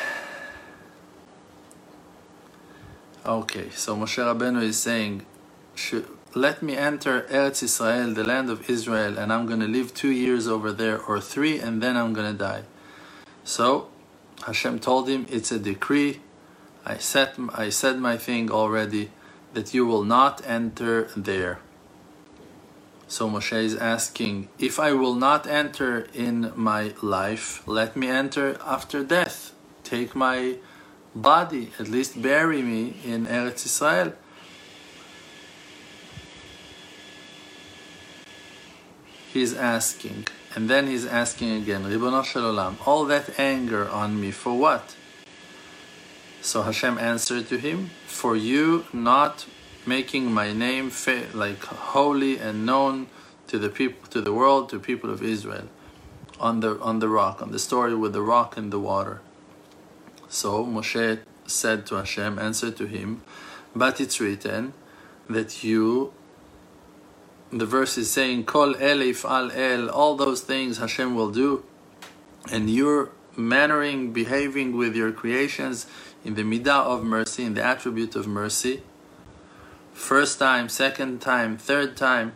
Okay, 3.26 3.72
so 3.72 3.98
Moshe 3.98 4.24
Rabbeinu 4.24 4.62
is 4.62 4.78
saying, 4.78 5.26
let 6.38 6.62
me 6.62 6.78
enter 6.78 7.24
Eretz 7.24 7.64
Israel, 7.64 8.14
the 8.14 8.24
land 8.24 8.50
of 8.50 8.70
Israel, 8.70 9.18
and 9.18 9.34
I'm 9.34 9.46
going 9.46 9.60
to 9.60 9.68
live 9.68 9.94
two 9.94 10.12
years 10.12 10.48
over 10.48 10.72
there 10.72 11.00
or 11.00 11.20
three, 11.20 11.60
and 11.60 11.82
then 11.84 11.98
I'm 11.98 12.14
going 12.14 12.32
to 12.32 12.38
die. 12.38 12.64
So 13.44 13.90
Hashem 14.46 14.80
told 14.80 15.10
him, 15.10 15.26
it's 15.30 15.52
a 15.52 15.60
decree. 15.60 16.22
I 16.86 16.98
said, 16.98 17.32
I 17.54 17.70
said 17.70 17.98
my 18.00 18.18
thing 18.18 18.52
already 18.52 19.12
that 19.54 19.74
you 19.74 19.86
will 19.86 20.04
not 20.04 20.42
enter 20.46 21.10
there. 21.18 21.60
So 23.08 23.30
Moshe 23.30 23.54
is 23.54 23.76
asking, 23.76 24.50
if 24.60 24.80
I 24.80 24.92
will 24.92 25.16
not 25.16 25.48
enter 25.48 26.08
in 26.14 26.52
my 26.56 26.94
life, 27.02 27.66
let 27.68 27.96
me 27.96 28.08
enter 28.10 28.58
after 28.66 29.04
death. 29.04 29.54
Take 29.84 30.16
my 30.16 30.58
body, 31.16 31.72
at 31.80 31.88
least 31.88 32.22
bury 32.22 32.62
me 32.62 32.98
in 33.06 33.26
Eretz 33.26 33.66
Israel. 33.66 34.14
He's 39.38 39.54
asking, 39.54 40.26
and 40.56 40.68
then 40.68 40.88
he's 40.88 41.06
asking 41.06 41.52
again, 41.52 41.84
Olam, 41.84 42.76
all 42.88 43.06
that 43.06 43.40
anger 43.40 43.88
on 43.88 44.20
me, 44.20 44.32
for 44.32 44.58
what? 44.58 44.96
So 46.42 46.64
Hashem 46.64 46.98
answered 46.98 47.48
to 47.50 47.60
him, 47.60 47.92
for 48.08 48.36
you 48.36 48.86
not 48.92 49.46
making 49.86 50.34
my 50.34 50.54
name 50.54 50.92
like 51.36 51.64
holy 51.94 52.40
and 52.40 52.66
known 52.66 53.10
to 53.50 53.60
the 53.60 53.70
people, 53.70 54.08
to 54.08 54.22
the 54.22 54.34
world, 54.34 54.70
to 54.70 54.80
people 54.80 55.12
of 55.12 55.22
Israel, 55.22 55.68
on 56.40 56.62
the 56.62 56.72
on 56.80 56.98
the 56.98 57.08
rock, 57.08 57.40
on 57.40 57.52
the 57.52 57.60
story 57.60 57.94
with 57.94 58.14
the 58.14 58.24
rock 58.24 58.58
and 58.58 58.74
the 58.74 58.80
water. 58.80 59.22
So 60.30 60.66
Moshe 60.66 61.20
said 61.46 61.86
to 61.88 61.96
Hashem, 62.02 62.40
answered 62.40 62.76
to 62.78 62.88
him, 62.88 63.22
but 63.76 64.02
it's 64.02 64.20
written 64.20 64.74
that 65.30 65.64
you. 65.64 66.12
The 67.52 67.66
verse 67.66 67.98
is 67.98 68.12
saying, 68.12 68.46
"Kol 68.46 68.74
elif 68.76 69.24
al 69.24 69.52
el," 69.52 69.90
all 69.90 70.16
those 70.16 70.42
things 70.42 70.78
Hashem 70.78 71.16
will 71.16 71.32
do, 71.32 71.64
and 72.52 72.70
you're 72.70 73.10
mannering, 73.36 74.12
behaving 74.12 74.76
with 74.76 74.96
your 74.96 75.12
creations 75.12 75.86
in 76.26 76.36
the 76.36 76.44
midah 76.44 76.84
of 76.94 77.04
mercy, 77.04 77.44
in 77.44 77.54
the 77.54 77.64
attribute 77.64 78.16
of 78.16 78.28
mercy 78.28 78.82
first 79.98 80.38
time, 80.38 80.70
second 80.70 81.20
time, 81.22 81.58
third 81.58 81.98
time. 81.98 82.34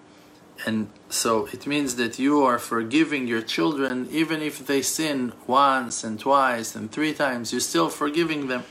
And 0.66 0.90
so 1.10 1.48
it 1.54 1.66
means 1.66 1.96
that 1.96 2.20
you 2.20 2.44
are 2.44 2.60
forgiving 2.60 3.28
your 3.28 3.42
children 3.42 4.08
even 4.12 4.42
if 4.42 4.66
they 4.66 4.82
sin 4.82 5.34
once 5.48 6.04
and 6.04 6.20
twice 6.20 6.76
and 6.76 6.92
three 6.92 7.14
times, 7.14 7.52
you're 7.52 7.62
still 7.62 7.90
forgiving 7.90 8.48
them. 8.48 8.64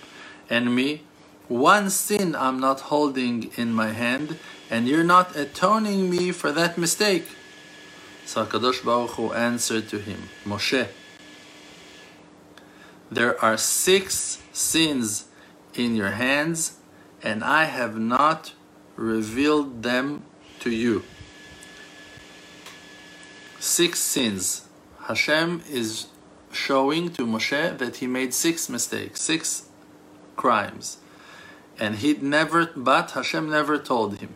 And 0.49 0.75
me, 0.75 1.03
one 1.49 1.91
sin 1.91 2.37
I'm 2.37 2.61
not 2.61 2.81
holding 2.93 3.51
in 3.57 3.73
my 3.73 3.93
hand, 3.93 4.39
and 4.71 4.87
you're 4.87 5.05
not 5.05 5.37
atoning 5.37 6.09
me 6.09 6.31
for 6.31 6.53
that 6.53 6.79
mistake. 6.79 7.27
So 8.25 8.47
HaKadosh 8.47 8.85
Baruch 8.85 9.11
Hu 9.11 9.33
answered 9.33 9.89
to 9.89 9.99
him, 9.99 10.29
Moshe, 10.45 10.87
there 13.11 13.43
are 13.45 13.57
six 13.57 14.41
sins 14.53 15.27
in 15.75 15.97
your 15.97 16.13
hands, 16.13 16.77
and 17.23 17.43
I 17.43 17.65
have 17.65 17.99
not 17.99 18.53
revealed 18.95 19.83
them 19.83 20.23
to 20.61 20.71
you. 20.71 21.03
Six 23.59 23.99
sins. 23.99 24.69
Hashem 25.09 25.63
is 25.69 26.07
showing 26.53 27.11
to 27.15 27.27
Moshe 27.27 27.79
that 27.79 27.97
he 27.97 28.07
made 28.07 28.33
six 28.33 28.69
mistakes, 28.69 29.21
six 29.21 29.69
crimes. 30.37 30.99
And 31.79 31.97
he 31.97 32.15
never, 32.15 32.67
but 32.77 33.13
Hashem 33.13 33.51
never 33.51 33.77
told 33.79 34.19
him. 34.19 34.35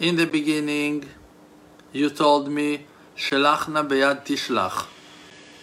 In 0.00 0.16
the 0.16 0.26
beginning, 0.26 1.04
you 1.92 2.10
told 2.10 2.48
me, 2.48 2.86
Shelachna 3.16 3.86
beyad 3.86 4.24
tishlach. 4.24 4.86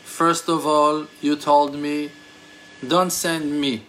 First 0.04 0.48
of 0.48 0.66
all, 0.66 1.08
you 1.22 1.36
told 1.36 1.76
me, 1.76 2.12
don't 2.88 3.12
send 3.12 3.60
me. 3.60 3.86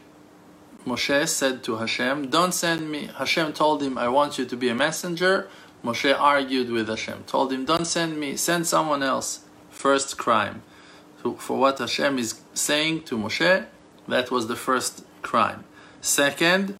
Moshe 0.86 1.28
said 1.28 1.62
to 1.64 1.76
Hashem, 1.76 2.30
Don't 2.30 2.52
send 2.52 2.90
me. 2.90 3.10
Hashem 3.16 3.52
told 3.52 3.82
him, 3.82 3.98
I 3.98 4.08
want 4.08 4.38
you 4.38 4.46
to 4.46 4.56
be 4.56 4.68
a 4.70 4.74
messenger. 4.74 5.48
Moshe 5.84 6.18
argued 6.18 6.70
with 6.70 6.88
Hashem, 6.88 7.24
told 7.26 7.52
him, 7.52 7.64
Don't 7.64 7.86
send 7.86 8.18
me, 8.18 8.36
send 8.36 8.66
someone 8.66 9.02
else. 9.02 9.40
First 9.70 10.18
crime. 10.18 10.62
For 11.22 11.58
what 11.58 11.78
Hashem 11.78 12.18
is 12.18 12.40
saying 12.54 13.02
to 13.04 13.16
Moshe, 13.16 13.66
that 14.08 14.30
was 14.30 14.48
the 14.48 14.56
first 14.56 15.04
crime. 15.22 15.64
Second, 16.00 16.78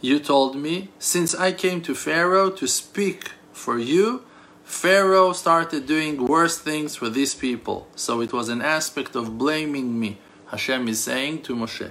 you 0.00 0.18
told 0.18 0.56
me, 0.56 0.88
since 0.98 1.34
I 1.34 1.52
came 1.52 1.82
to 1.82 1.94
Pharaoh 1.94 2.50
to 2.50 2.66
speak 2.66 3.32
for 3.52 3.78
you, 3.78 4.24
Pharaoh 4.64 5.32
started 5.32 5.86
doing 5.86 6.26
worse 6.26 6.58
things 6.58 6.96
for 6.96 7.08
these 7.08 7.34
people. 7.34 7.88
So 7.96 8.20
it 8.20 8.32
was 8.32 8.48
an 8.48 8.62
aspect 8.62 9.16
of 9.16 9.36
blaming 9.36 9.98
me. 9.98 10.18
Hashem 10.46 10.88
is 10.88 11.02
saying 11.02 11.42
to 11.42 11.54
Moshe. 11.54 11.90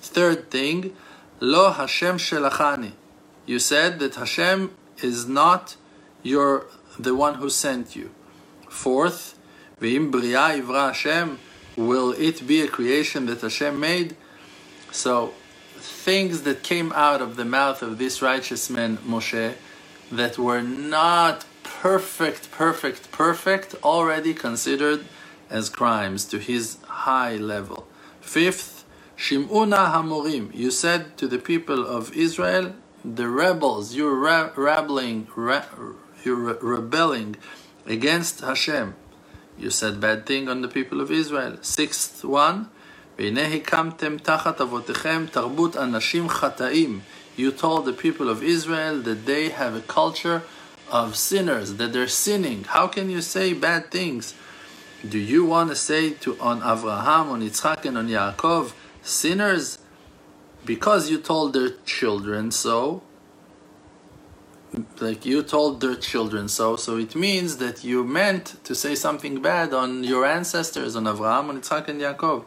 Third 0.00 0.50
thing, 0.50 0.94
Lo 1.40 1.70
Hashem 1.70 2.18
Shelachani. 2.18 2.92
You 3.46 3.58
said 3.58 3.98
that 4.00 4.16
Hashem 4.16 4.72
is 5.02 5.26
not 5.26 5.76
your 6.22 6.66
the 6.98 7.14
one 7.14 7.34
who 7.34 7.48
sent 7.48 7.94
you. 7.94 8.10
Fourth, 8.68 9.38
V'im 9.80 10.10
Bria 10.10 10.60
Ivra 10.60 10.88
Hashem. 10.88 11.38
Will 11.76 12.10
it 12.12 12.46
be 12.46 12.60
a 12.62 12.68
creation 12.68 13.26
that 13.26 13.40
Hashem 13.40 13.78
made? 13.78 14.16
So, 14.90 15.32
things 15.88 16.42
that 16.42 16.62
came 16.62 16.92
out 16.92 17.22
of 17.22 17.36
the 17.36 17.44
mouth 17.44 17.82
of 17.82 17.98
this 17.98 18.22
righteous 18.22 18.70
man, 18.70 18.98
Moshe, 18.98 19.54
that 20.12 20.38
were 20.38 20.62
not 20.62 21.44
perfect, 21.64 22.50
perfect, 22.52 23.12
perfect, 23.12 23.74
already 23.84 24.34
considered 24.34 25.04
as 25.50 25.68
crimes 25.70 26.24
to 26.26 26.38
his 26.38 26.78
high 26.86 27.36
level. 27.36 27.86
Fifth, 28.20 28.84
Shim'una 29.16 29.92
Hamorim, 29.92 30.54
you 30.54 30.70
said 30.70 31.16
to 31.18 31.28
the 31.28 31.38
people 31.38 31.86
of 31.86 32.14
Israel, 32.16 32.74
the 33.04 33.28
rebels, 33.28 33.94
you're 33.94 34.14
ra- 34.16 34.50
rebelling, 34.56 35.28
ra- 35.36 35.64
you're 36.24 36.36
re- 36.36 36.56
rebelling 36.60 37.36
against 37.86 38.40
Hashem. 38.40 38.94
You 39.58 39.70
said 39.70 40.00
bad 40.00 40.26
thing 40.26 40.48
on 40.48 40.62
the 40.62 40.68
people 40.68 41.00
of 41.00 41.10
Israel. 41.10 41.58
Sixth 41.62 42.24
one, 42.24 42.70
You 43.20 43.32
told 47.50 47.84
the 47.84 47.92
people 47.92 48.28
of 48.28 48.42
Israel 48.44 49.00
that 49.02 49.26
they 49.26 49.48
have 49.48 49.74
a 49.74 49.80
culture 49.80 50.42
of 50.88 51.16
sinners, 51.16 51.74
that 51.74 51.92
they're 51.92 52.06
sinning. 52.06 52.62
How 52.64 52.86
can 52.86 53.10
you 53.10 53.20
say 53.20 53.52
bad 53.54 53.90
things? 53.90 54.34
Do 55.08 55.18
you 55.18 55.44
want 55.44 55.70
to 55.70 55.76
say 55.76 56.10
to 56.10 56.38
on 56.38 56.60
Avraham, 56.60 57.30
on 57.30 57.42
Yitzchak, 57.42 57.84
and 57.84 57.98
on 57.98 58.08
Yaakov, 58.08 58.72
sinners 59.02 59.78
because 60.64 61.10
you 61.10 61.18
told 61.18 61.54
their 61.54 61.70
children 61.86 62.50
so 62.50 63.02
like 65.00 65.24
you 65.24 65.42
told 65.42 65.80
their 65.80 65.94
children 65.94 66.46
so 66.46 66.76
so 66.76 66.98
it 66.98 67.14
means 67.14 67.56
that 67.56 67.82
you 67.82 68.04
meant 68.04 68.62
to 68.64 68.74
say 68.74 68.94
something 68.94 69.40
bad 69.40 69.72
on 69.72 70.04
your 70.04 70.26
ancestors 70.26 70.94
on 70.94 71.04
Avraham 71.04 71.48
and 71.48 71.62
Yitzhak 71.62 71.88
and 71.88 72.00
Yaakov 72.00 72.44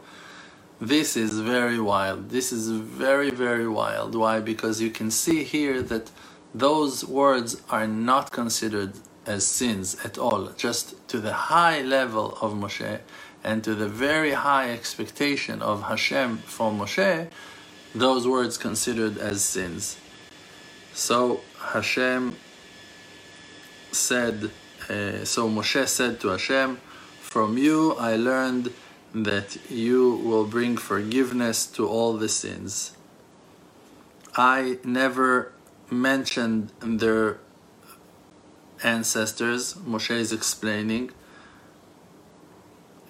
this 0.82 1.16
is 1.16 1.38
very 1.38 1.78
wild. 1.78 2.30
This 2.30 2.50
is 2.52 2.68
very 2.70 3.30
very 3.30 3.68
wild. 3.68 4.16
Why? 4.16 4.40
Because 4.40 4.80
you 4.80 4.90
can 4.90 5.10
see 5.10 5.44
here 5.44 5.80
that 5.82 6.10
those 6.52 7.04
words 7.04 7.62
are 7.70 7.86
not 7.86 8.32
considered 8.32 8.92
as 9.24 9.46
sins 9.46 9.96
at 10.04 10.18
all 10.18 10.50
just 10.56 10.86
to 11.08 11.20
the 11.20 11.32
high 11.32 11.82
level 11.82 12.36
of 12.40 12.52
Moshe 12.52 12.98
and 13.44 13.62
to 13.62 13.74
the 13.76 13.88
very 13.88 14.32
high 14.32 14.70
expectation 14.70 15.62
of 15.62 15.84
Hashem 15.84 16.38
from 16.38 16.80
Moshe, 16.80 17.28
those 17.94 18.26
words 18.26 18.58
considered 18.58 19.18
as 19.18 19.44
sins. 19.44 19.96
So 20.94 21.42
Hashem 21.60 22.36
said, 23.92 24.50
uh, 24.88 25.24
so 25.24 25.48
Moshe 25.48 25.86
said 25.88 26.20
to 26.20 26.28
Hashem, 26.28 26.78
From 27.20 27.56
you 27.56 27.94
I 27.94 28.16
learned 28.16 28.72
that 29.14 29.58
you 29.70 30.14
will 30.24 30.46
bring 30.46 30.76
forgiveness 30.76 31.66
to 31.66 31.86
all 31.86 32.14
the 32.14 32.28
sins. 32.28 32.96
I 34.36 34.78
never 34.84 35.52
mentioned 35.90 36.72
their 36.80 37.38
ancestors, 38.82 39.74
Moshe 39.74 40.10
is 40.10 40.32
explaining, 40.32 41.10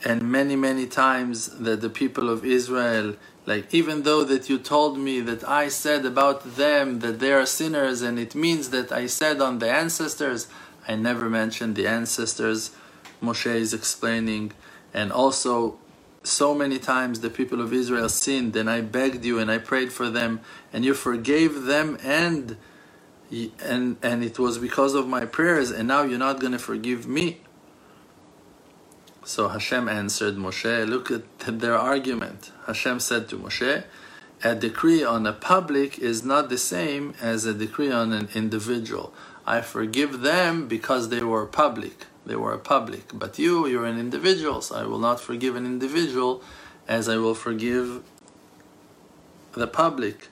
and 0.05 0.23
many, 0.23 0.57
many 0.57 0.87
times 0.87 1.47
that 1.61 1.81
the 1.81 1.89
people 1.89 2.29
of 2.29 2.45
Israel, 2.45 3.15
like, 3.47 3.73
even 3.73 4.03
though 4.03 4.25
that 4.25 4.51
you 4.51 4.59
told 4.59 4.99
me 4.99 5.21
that 5.21 5.49
I 5.49 5.69
said 5.69 6.05
about 6.05 6.57
them 6.57 6.99
that 7.01 7.21
they 7.21 7.33
are 7.33 7.47
sinners, 7.47 8.03
and 8.03 8.19
it 8.19 8.35
means 8.35 8.71
that 8.71 8.91
I 8.91 9.07
said 9.07 9.41
on 9.41 9.61
the 9.61 9.71
ancestors, 9.71 10.49
I 10.89 10.97
never 10.97 11.31
mentioned 11.31 11.77
the 11.77 11.87
ancestors, 11.87 12.73
Moshe 13.23 13.47
is 13.55 13.73
explaining, 13.73 14.53
and 14.93 15.13
also 15.13 15.79
so 16.23 16.55
many 16.55 16.79
times 16.79 17.21
the 17.21 17.31
people 17.31 17.61
of 17.61 17.73
Israel 17.73 18.09
sinned, 18.09 18.57
and 18.57 18.71
I 18.71 18.81
begged 18.81 19.25
you 19.25 19.39
and 19.39 19.51
I 19.51 19.59
prayed 19.59 19.93
for 19.93 20.11
them, 20.11 20.41
and 20.73 20.85
you 20.85 20.95
forgave 20.95 21.65
them, 21.65 21.99
and 22.03 22.57
and 23.61 23.97
and 24.03 24.25
it 24.25 24.39
was 24.39 24.59
because 24.59 24.95
of 24.95 25.09
my 25.09 25.25
prayers, 25.25 25.71
and 25.71 25.89
now 25.89 26.03
you're 26.03 26.19
not 26.19 26.41
going 26.41 26.53
to 26.53 26.59
forgive 26.59 27.09
me. 27.09 27.41
So 29.25 29.49
Hashem 29.49 29.89
answered 29.89 30.37
Moshe. 30.37 30.89
Look 30.89 31.11
at 31.11 31.25
their 31.61 31.77
argument. 31.79 32.53
Hashem 32.67 33.01
said 33.01 33.29
to 33.31 33.37
Moshe, 33.39 33.85
"A 34.45 34.55
decree 34.55 35.05
on 35.05 35.27
a 35.27 35.33
public 35.33 35.99
is 35.99 36.25
not 36.25 36.49
the 36.51 36.59
same 36.59 37.15
as 37.21 37.45
a 37.45 37.55
decree 37.55 37.93
on 37.93 38.13
an 38.13 38.29
individual. 38.35 39.15
I 39.47 39.61
forgive 39.61 40.23
them 40.23 40.69
because 40.69 41.09
they 41.09 41.23
were 41.23 41.47
public." 41.47 42.07
They 42.27 42.37
were 42.37 42.53
a 42.53 42.59
public. 42.59 43.11
But 43.13 43.39
you, 43.39 43.67
you're 43.67 43.85
an 43.87 43.99
individual, 43.99 44.61
so 44.61 44.77
I 44.77 44.85
will 44.85 44.99
not 44.99 45.21
forgive 45.21 45.57
an 45.57 45.67
individual 45.67 46.43
as 46.89 47.09
I 47.09 47.17
will 47.17 47.35
forgive 47.35 48.03
the 49.53 49.67
public. 49.67 50.29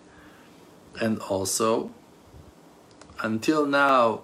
And 1.00 1.18
also, 1.20 1.90
until 3.22 3.66
now, 3.66 4.22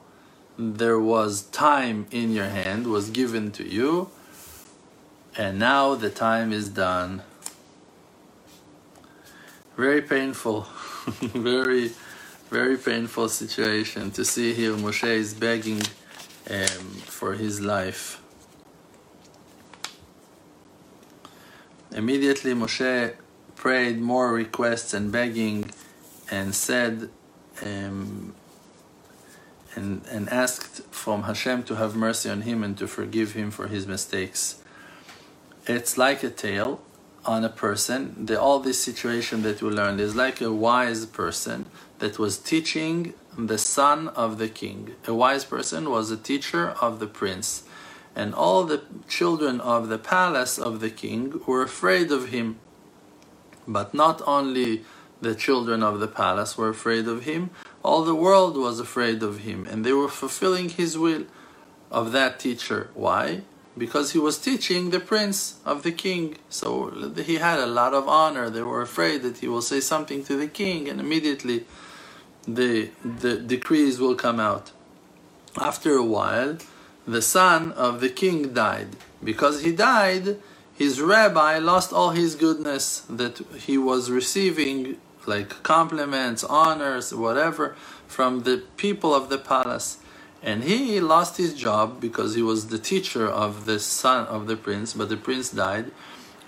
there 0.58 0.98
was 0.98 1.42
time 1.42 2.06
in 2.10 2.32
your 2.32 2.48
hand, 2.48 2.86
was 2.86 3.10
given 3.10 3.52
to 3.52 3.64
you, 3.68 4.10
and 5.36 5.58
now 5.58 5.94
the 5.94 6.10
time 6.10 6.52
is 6.52 6.68
done. 6.68 7.22
Very 9.76 10.00
painful, 10.00 10.62
very, 11.20 11.92
very 12.48 12.78
painful 12.78 13.28
situation 13.28 14.10
to 14.12 14.24
see 14.24 14.54
here 14.54 14.72
Moshe 14.72 15.04
is 15.06 15.34
begging 15.34 15.82
um, 16.50 16.86
for 17.06 17.34
his 17.34 17.60
life. 17.60 18.22
Immediately 21.92 22.52
Moshe 22.52 23.14
prayed 23.54 24.00
more 24.00 24.32
requests 24.32 24.92
and 24.92 25.10
begging 25.10 25.70
and 26.30 26.54
said 26.54 27.08
um, 27.64 28.34
and, 29.74 30.02
and 30.10 30.28
asked 30.28 30.82
from 30.90 31.24
Hashem 31.24 31.62
to 31.64 31.76
have 31.76 31.94
mercy 31.94 32.28
on 32.28 32.42
him 32.42 32.62
and 32.64 32.76
to 32.78 32.86
forgive 32.86 33.32
him 33.32 33.50
for 33.50 33.68
his 33.68 33.86
mistakes. 33.86 34.62
It's 35.66 35.98
like 35.98 36.22
a 36.22 36.30
tale 36.30 36.80
on 37.24 37.44
a 37.44 37.48
person. 37.48 38.26
The, 38.26 38.40
all 38.40 38.60
this 38.60 38.80
situation 38.82 39.42
that 39.42 39.62
we 39.62 39.70
learned 39.70 40.00
is 40.00 40.14
like 40.14 40.40
a 40.40 40.52
wise 40.52 41.06
person 41.06 41.66
that 41.98 42.18
was 42.18 42.38
teaching 42.38 43.14
the 43.36 43.58
son 43.58 44.08
of 44.08 44.38
the 44.38 44.48
king. 44.48 44.94
A 45.06 45.14
wise 45.14 45.44
person 45.44 45.90
was 45.90 46.10
a 46.10 46.16
teacher 46.16 46.70
of 46.80 46.98
the 46.98 47.06
prince, 47.06 47.64
and 48.14 48.34
all 48.34 48.64
the 48.64 48.82
children 49.08 49.60
of 49.60 49.88
the 49.88 49.98
palace 49.98 50.58
of 50.58 50.80
the 50.80 50.90
king 50.90 51.40
were 51.46 51.62
afraid 51.62 52.10
of 52.10 52.30
him. 52.30 52.58
But 53.68 53.92
not 53.92 54.22
only 54.26 54.84
the 55.20 55.34
children 55.34 55.82
of 55.82 56.00
the 56.00 56.08
palace 56.08 56.56
were 56.56 56.70
afraid 56.70 57.06
of 57.08 57.24
him, 57.24 57.50
all 57.82 58.04
the 58.04 58.14
world 58.14 58.56
was 58.56 58.80
afraid 58.80 59.22
of 59.22 59.40
him, 59.40 59.66
and 59.70 59.84
they 59.84 59.92
were 59.92 60.08
fulfilling 60.08 60.70
his 60.70 60.96
will 60.96 61.24
of 61.90 62.12
that 62.12 62.40
teacher. 62.40 62.90
Why? 62.94 63.42
Because 63.76 64.12
he 64.12 64.18
was 64.18 64.38
teaching 64.38 64.90
the 64.90 65.00
prince 65.00 65.60
of 65.66 65.82
the 65.82 65.92
king. 65.92 66.36
So 66.48 67.12
he 67.16 67.34
had 67.34 67.58
a 67.58 67.66
lot 67.66 67.92
of 67.92 68.08
honor. 68.08 68.48
They 68.48 68.62
were 68.62 68.80
afraid 68.80 69.22
that 69.22 69.38
he 69.38 69.48
will 69.48 69.60
say 69.60 69.80
something 69.80 70.24
to 70.24 70.36
the 70.36 70.48
king, 70.48 70.88
and 70.88 71.00
immediately 71.00 71.66
the, 72.46 72.90
the 73.04 73.36
decrees 73.36 73.98
will 73.98 74.14
come 74.14 74.40
out. 74.40 74.72
After 75.58 75.96
a 75.96 76.04
while, 76.04 76.58
the 77.06 77.22
son 77.22 77.72
of 77.72 78.00
the 78.00 78.08
king 78.08 78.52
died. 78.52 78.96
Because 79.22 79.62
he 79.62 79.72
died, 79.72 80.36
his 80.74 81.00
rabbi 81.00 81.58
lost 81.58 81.92
all 81.92 82.10
his 82.10 82.34
goodness 82.34 83.00
that 83.08 83.38
he 83.56 83.78
was 83.78 84.10
receiving, 84.10 84.98
like 85.26 85.62
compliments, 85.62 86.44
honors, 86.44 87.14
whatever, 87.14 87.74
from 88.06 88.42
the 88.42 88.62
people 88.76 89.14
of 89.14 89.28
the 89.28 89.38
palace. 89.38 89.98
And 90.42 90.64
he 90.64 91.00
lost 91.00 91.38
his 91.38 91.54
job 91.54 92.00
because 92.00 92.34
he 92.34 92.42
was 92.42 92.68
the 92.68 92.78
teacher 92.78 93.26
of 93.26 93.64
the 93.64 93.80
son 93.80 94.26
of 94.26 94.46
the 94.46 94.56
prince, 94.56 94.92
but 94.92 95.08
the 95.08 95.16
prince 95.16 95.50
died. 95.50 95.90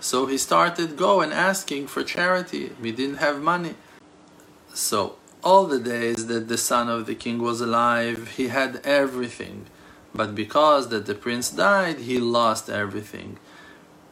So 0.00 0.26
he 0.26 0.38
started 0.38 0.96
going 0.96 1.30
and 1.30 1.38
asking 1.38 1.88
for 1.88 2.04
charity. 2.04 2.70
He 2.80 2.92
didn't 2.92 3.16
have 3.16 3.40
money. 3.40 3.74
So 4.72 5.16
all 5.42 5.66
the 5.66 5.78
days 5.78 6.26
that 6.26 6.48
the 6.48 6.58
son 6.58 6.88
of 6.88 7.06
the 7.06 7.14
king 7.14 7.38
was 7.38 7.60
alive, 7.60 8.32
he 8.36 8.48
had 8.48 8.80
everything. 8.84 9.66
But 10.14 10.34
because 10.34 10.88
that 10.88 11.06
the 11.06 11.14
prince 11.14 11.50
died, 11.50 11.98
he 12.00 12.18
lost 12.18 12.68
everything. 12.68 13.38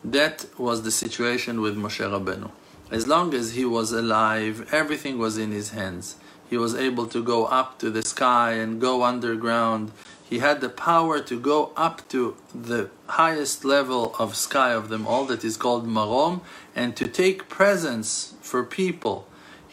That 0.04 0.46
was 0.56 0.82
the 0.82 0.90
situation 0.90 1.60
with 1.60 1.76
Moshe 1.76 1.98
Rabbeinu. 1.98 2.50
As 2.90 3.08
long 3.08 3.34
as 3.34 3.54
he 3.54 3.64
was 3.64 3.90
alive, 3.90 4.72
everything 4.72 5.18
was 5.18 5.36
in 5.36 5.50
his 5.50 5.70
hands. 5.70 6.16
He 6.48 6.56
was 6.56 6.76
able 6.76 7.06
to 7.08 7.22
go 7.22 7.46
up 7.46 7.78
to 7.80 7.90
the 7.90 8.02
sky 8.02 8.52
and 8.52 8.80
go 8.80 9.02
underground. 9.02 9.90
He 10.28 10.38
had 10.38 10.60
the 10.60 10.68
power 10.68 11.20
to 11.20 11.40
go 11.40 11.72
up 11.76 12.08
to 12.10 12.36
the 12.54 12.90
highest 13.08 13.64
level 13.64 14.14
of 14.18 14.36
sky 14.36 14.72
of 14.72 14.88
them 14.88 15.06
all, 15.06 15.24
that 15.24 15.44
is 15.44 15.56
called 15.56 15.86
Marom, 15.88 16.40
and 16.76 16.94
to 16.96 17.08
take 17.08 17.48
presents 17.48 18.34
for 18.42 18.62
people 18.62 19.26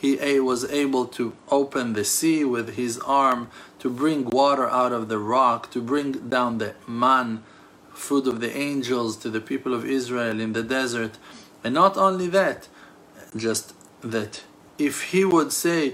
he 0.03 0.37
was 0.41 0.69
able 0.69 1.05
to 1.05 1.31
open 1.49 1.93
the 1.93 2.03
sea 2.03 2.43
with 2.43 2.75
his 2.75 2.99
arm, 2.99 3.49
to 3.79 3.89
bring 3.89 4.25
water 4.25 4.69
out 4.69 4.91
of 4.91 5.07
the 5.07 5.17
rock, 5.17 5.71
to 5.71 5.81
bring 5.81 6.11
down 6.27 6.57
the 6.57 6.75
man, 6.85 7.41
food 7.93 8.27
of 8.27 8.41
the 8.41 8.53
angels, 8.55 9.15
to 9.15 9.29
the 9.29 9.39
people 9.39 9.73
of 9.73 9.85
Israel 9.85 10.41
in 10.41 10.51
the 10.51 10.61
desert. 10.61 11.13
And 11.63 11.73
not 11.73 11.95
only 11.95 12.27
that, 12.27 12.67
just 13.33 13.73
that 14.01 14.43
if 14.77 14.95
he 15.11 15.23
would 15.23 15.53
say, 15.53 15.93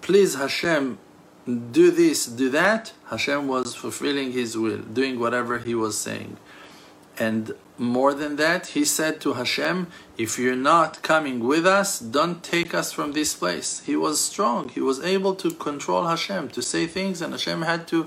Please 0.00 0.36
Hashem, 0.36 0.98
do 1.44 1.90
this, 1.90 2.24
do 2.24 2.48
that, 2.50 2.94
Hashem 3.10 3.48
was 3.48 3.74
fulfilling 3.74 4.32
his 4.32 4.56
will, 4.56 4.78
doing 4.78 5.20
whatever 5.20 5.58
he 5.58 5.74
was 5.74 5.98
saying. 5.98 6.38
And 7.18 7.54
more 7.78 8.14
than 8.14 8.36
that, 8.36 8.68
he 8.68 8.84
said 8.84 9.20
to 9.22 9.34
Hashem, 9.34 9.88
If 10.16 10.38
you're 10.38 10.56
not 10.56 11.02
coming 11.02 11.40
with 11.40 11.66
us, 11.66 11.98
don't 11.98 12.42
take 12.42 12.74
us 12.74 12.92
from 12.92 13.12
this 13.12 13.34
place. 13.34 13.80
He 13.80 13.96
was 13.96 14.20
strong. 14.20 14.68
He 14.68 14.80
was 14.80 15.00
able 15.00 15.34
to 15.36 15.50
control 15.50 16.06
Hashem, 16.06 16.48
to 16.50 16.62
say 16.62 16.86
things, 16.86 17.20
and 17.20 17.32
Hashem 17.32 17.62
had 17.62 17.86
to 17.88 18.04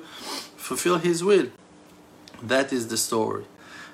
fulfill 0.57 0.97
his 0.97 1.23
will. 1.23 1.47
That 2.41 2.71
is 2.71 2.87
the 2.87 2.97
story. 2.97 3.45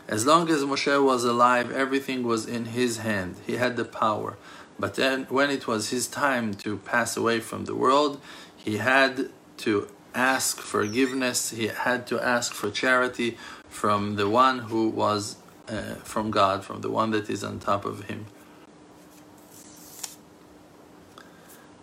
As 0.08 0.26
long 0.26 0.50
as 0.50 0.64
Moshe 0.64 1.04
was 1.04 1.24
alive, 1.24 1.72
everything 1.72 2.24
was 2.24 2.46
in 2.46 2.66
his 2.66 2.98
hand. 2.98 3.36
He 3.46 3.56
had 3.56 3.76
the 3.76 3.86
power. 3.86 4.38
But 4.78 4.96
then, 4.96 5.26
when 5.30 5.50
it 5.50 5.68
was 5.68 5.90
his 5.90 6.08
time 6.08 6.54
to 6.56 6.78
pass 6.78 7.18
away 7.18 7.40
from 7.40 7.66
the 7.66 7.76
world, 7.76 8.22
he 8.56 8.78
had 8.78 9.30
to 9.58 9.88
ask 10.14 10.60
forgiveness, 10.60 11.52
he 11.52 11.68
had 11.68 12.08
to 12.08 12.20
ask 12.20 12.54
for 12.54 12.70
charity 12.70 13.38
from 13.76 14.16
the 14.16 14.30
one 14.30 14.60
who 14.60 14.88
was 14.88 15.36
uh, 15.68 15.96
from 15.96 16.32
God, 16.32 16.64
from 16.64 16.80
the 16.80 16.90
one 16.90 17.12
that 17.12 17.30
is 17.30 17.44
on 17.44 17.60
top 17.60 17.84
of 17.84 18.06
him. 18.06 18.26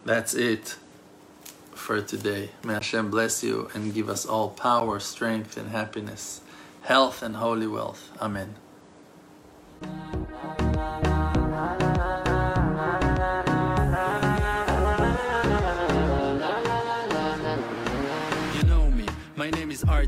That's 0.07 0.33
it 0.33 0.77
for 1.75 2.01
today. 2.01 2.49
May 2.65 2.75
Hashem 2.75 3.11
bless 3.11 3.45
you 3.45 3.71
and 3.75 3.93
give 3.93 4.09
us 4.09 4.25
all 4.25 4.49
power, 4.49 4.99
strength, 5.01 5.59
and 5.59 5.69
happiness, 5.69 6.41
health, 6.81 7.23
and 7.23 7.37
holy 7.37 7.67
wealth. 7.67 8.11
Amen. 8.21 8.55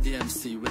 DMC 0.04 0.60
with 0.60 0.63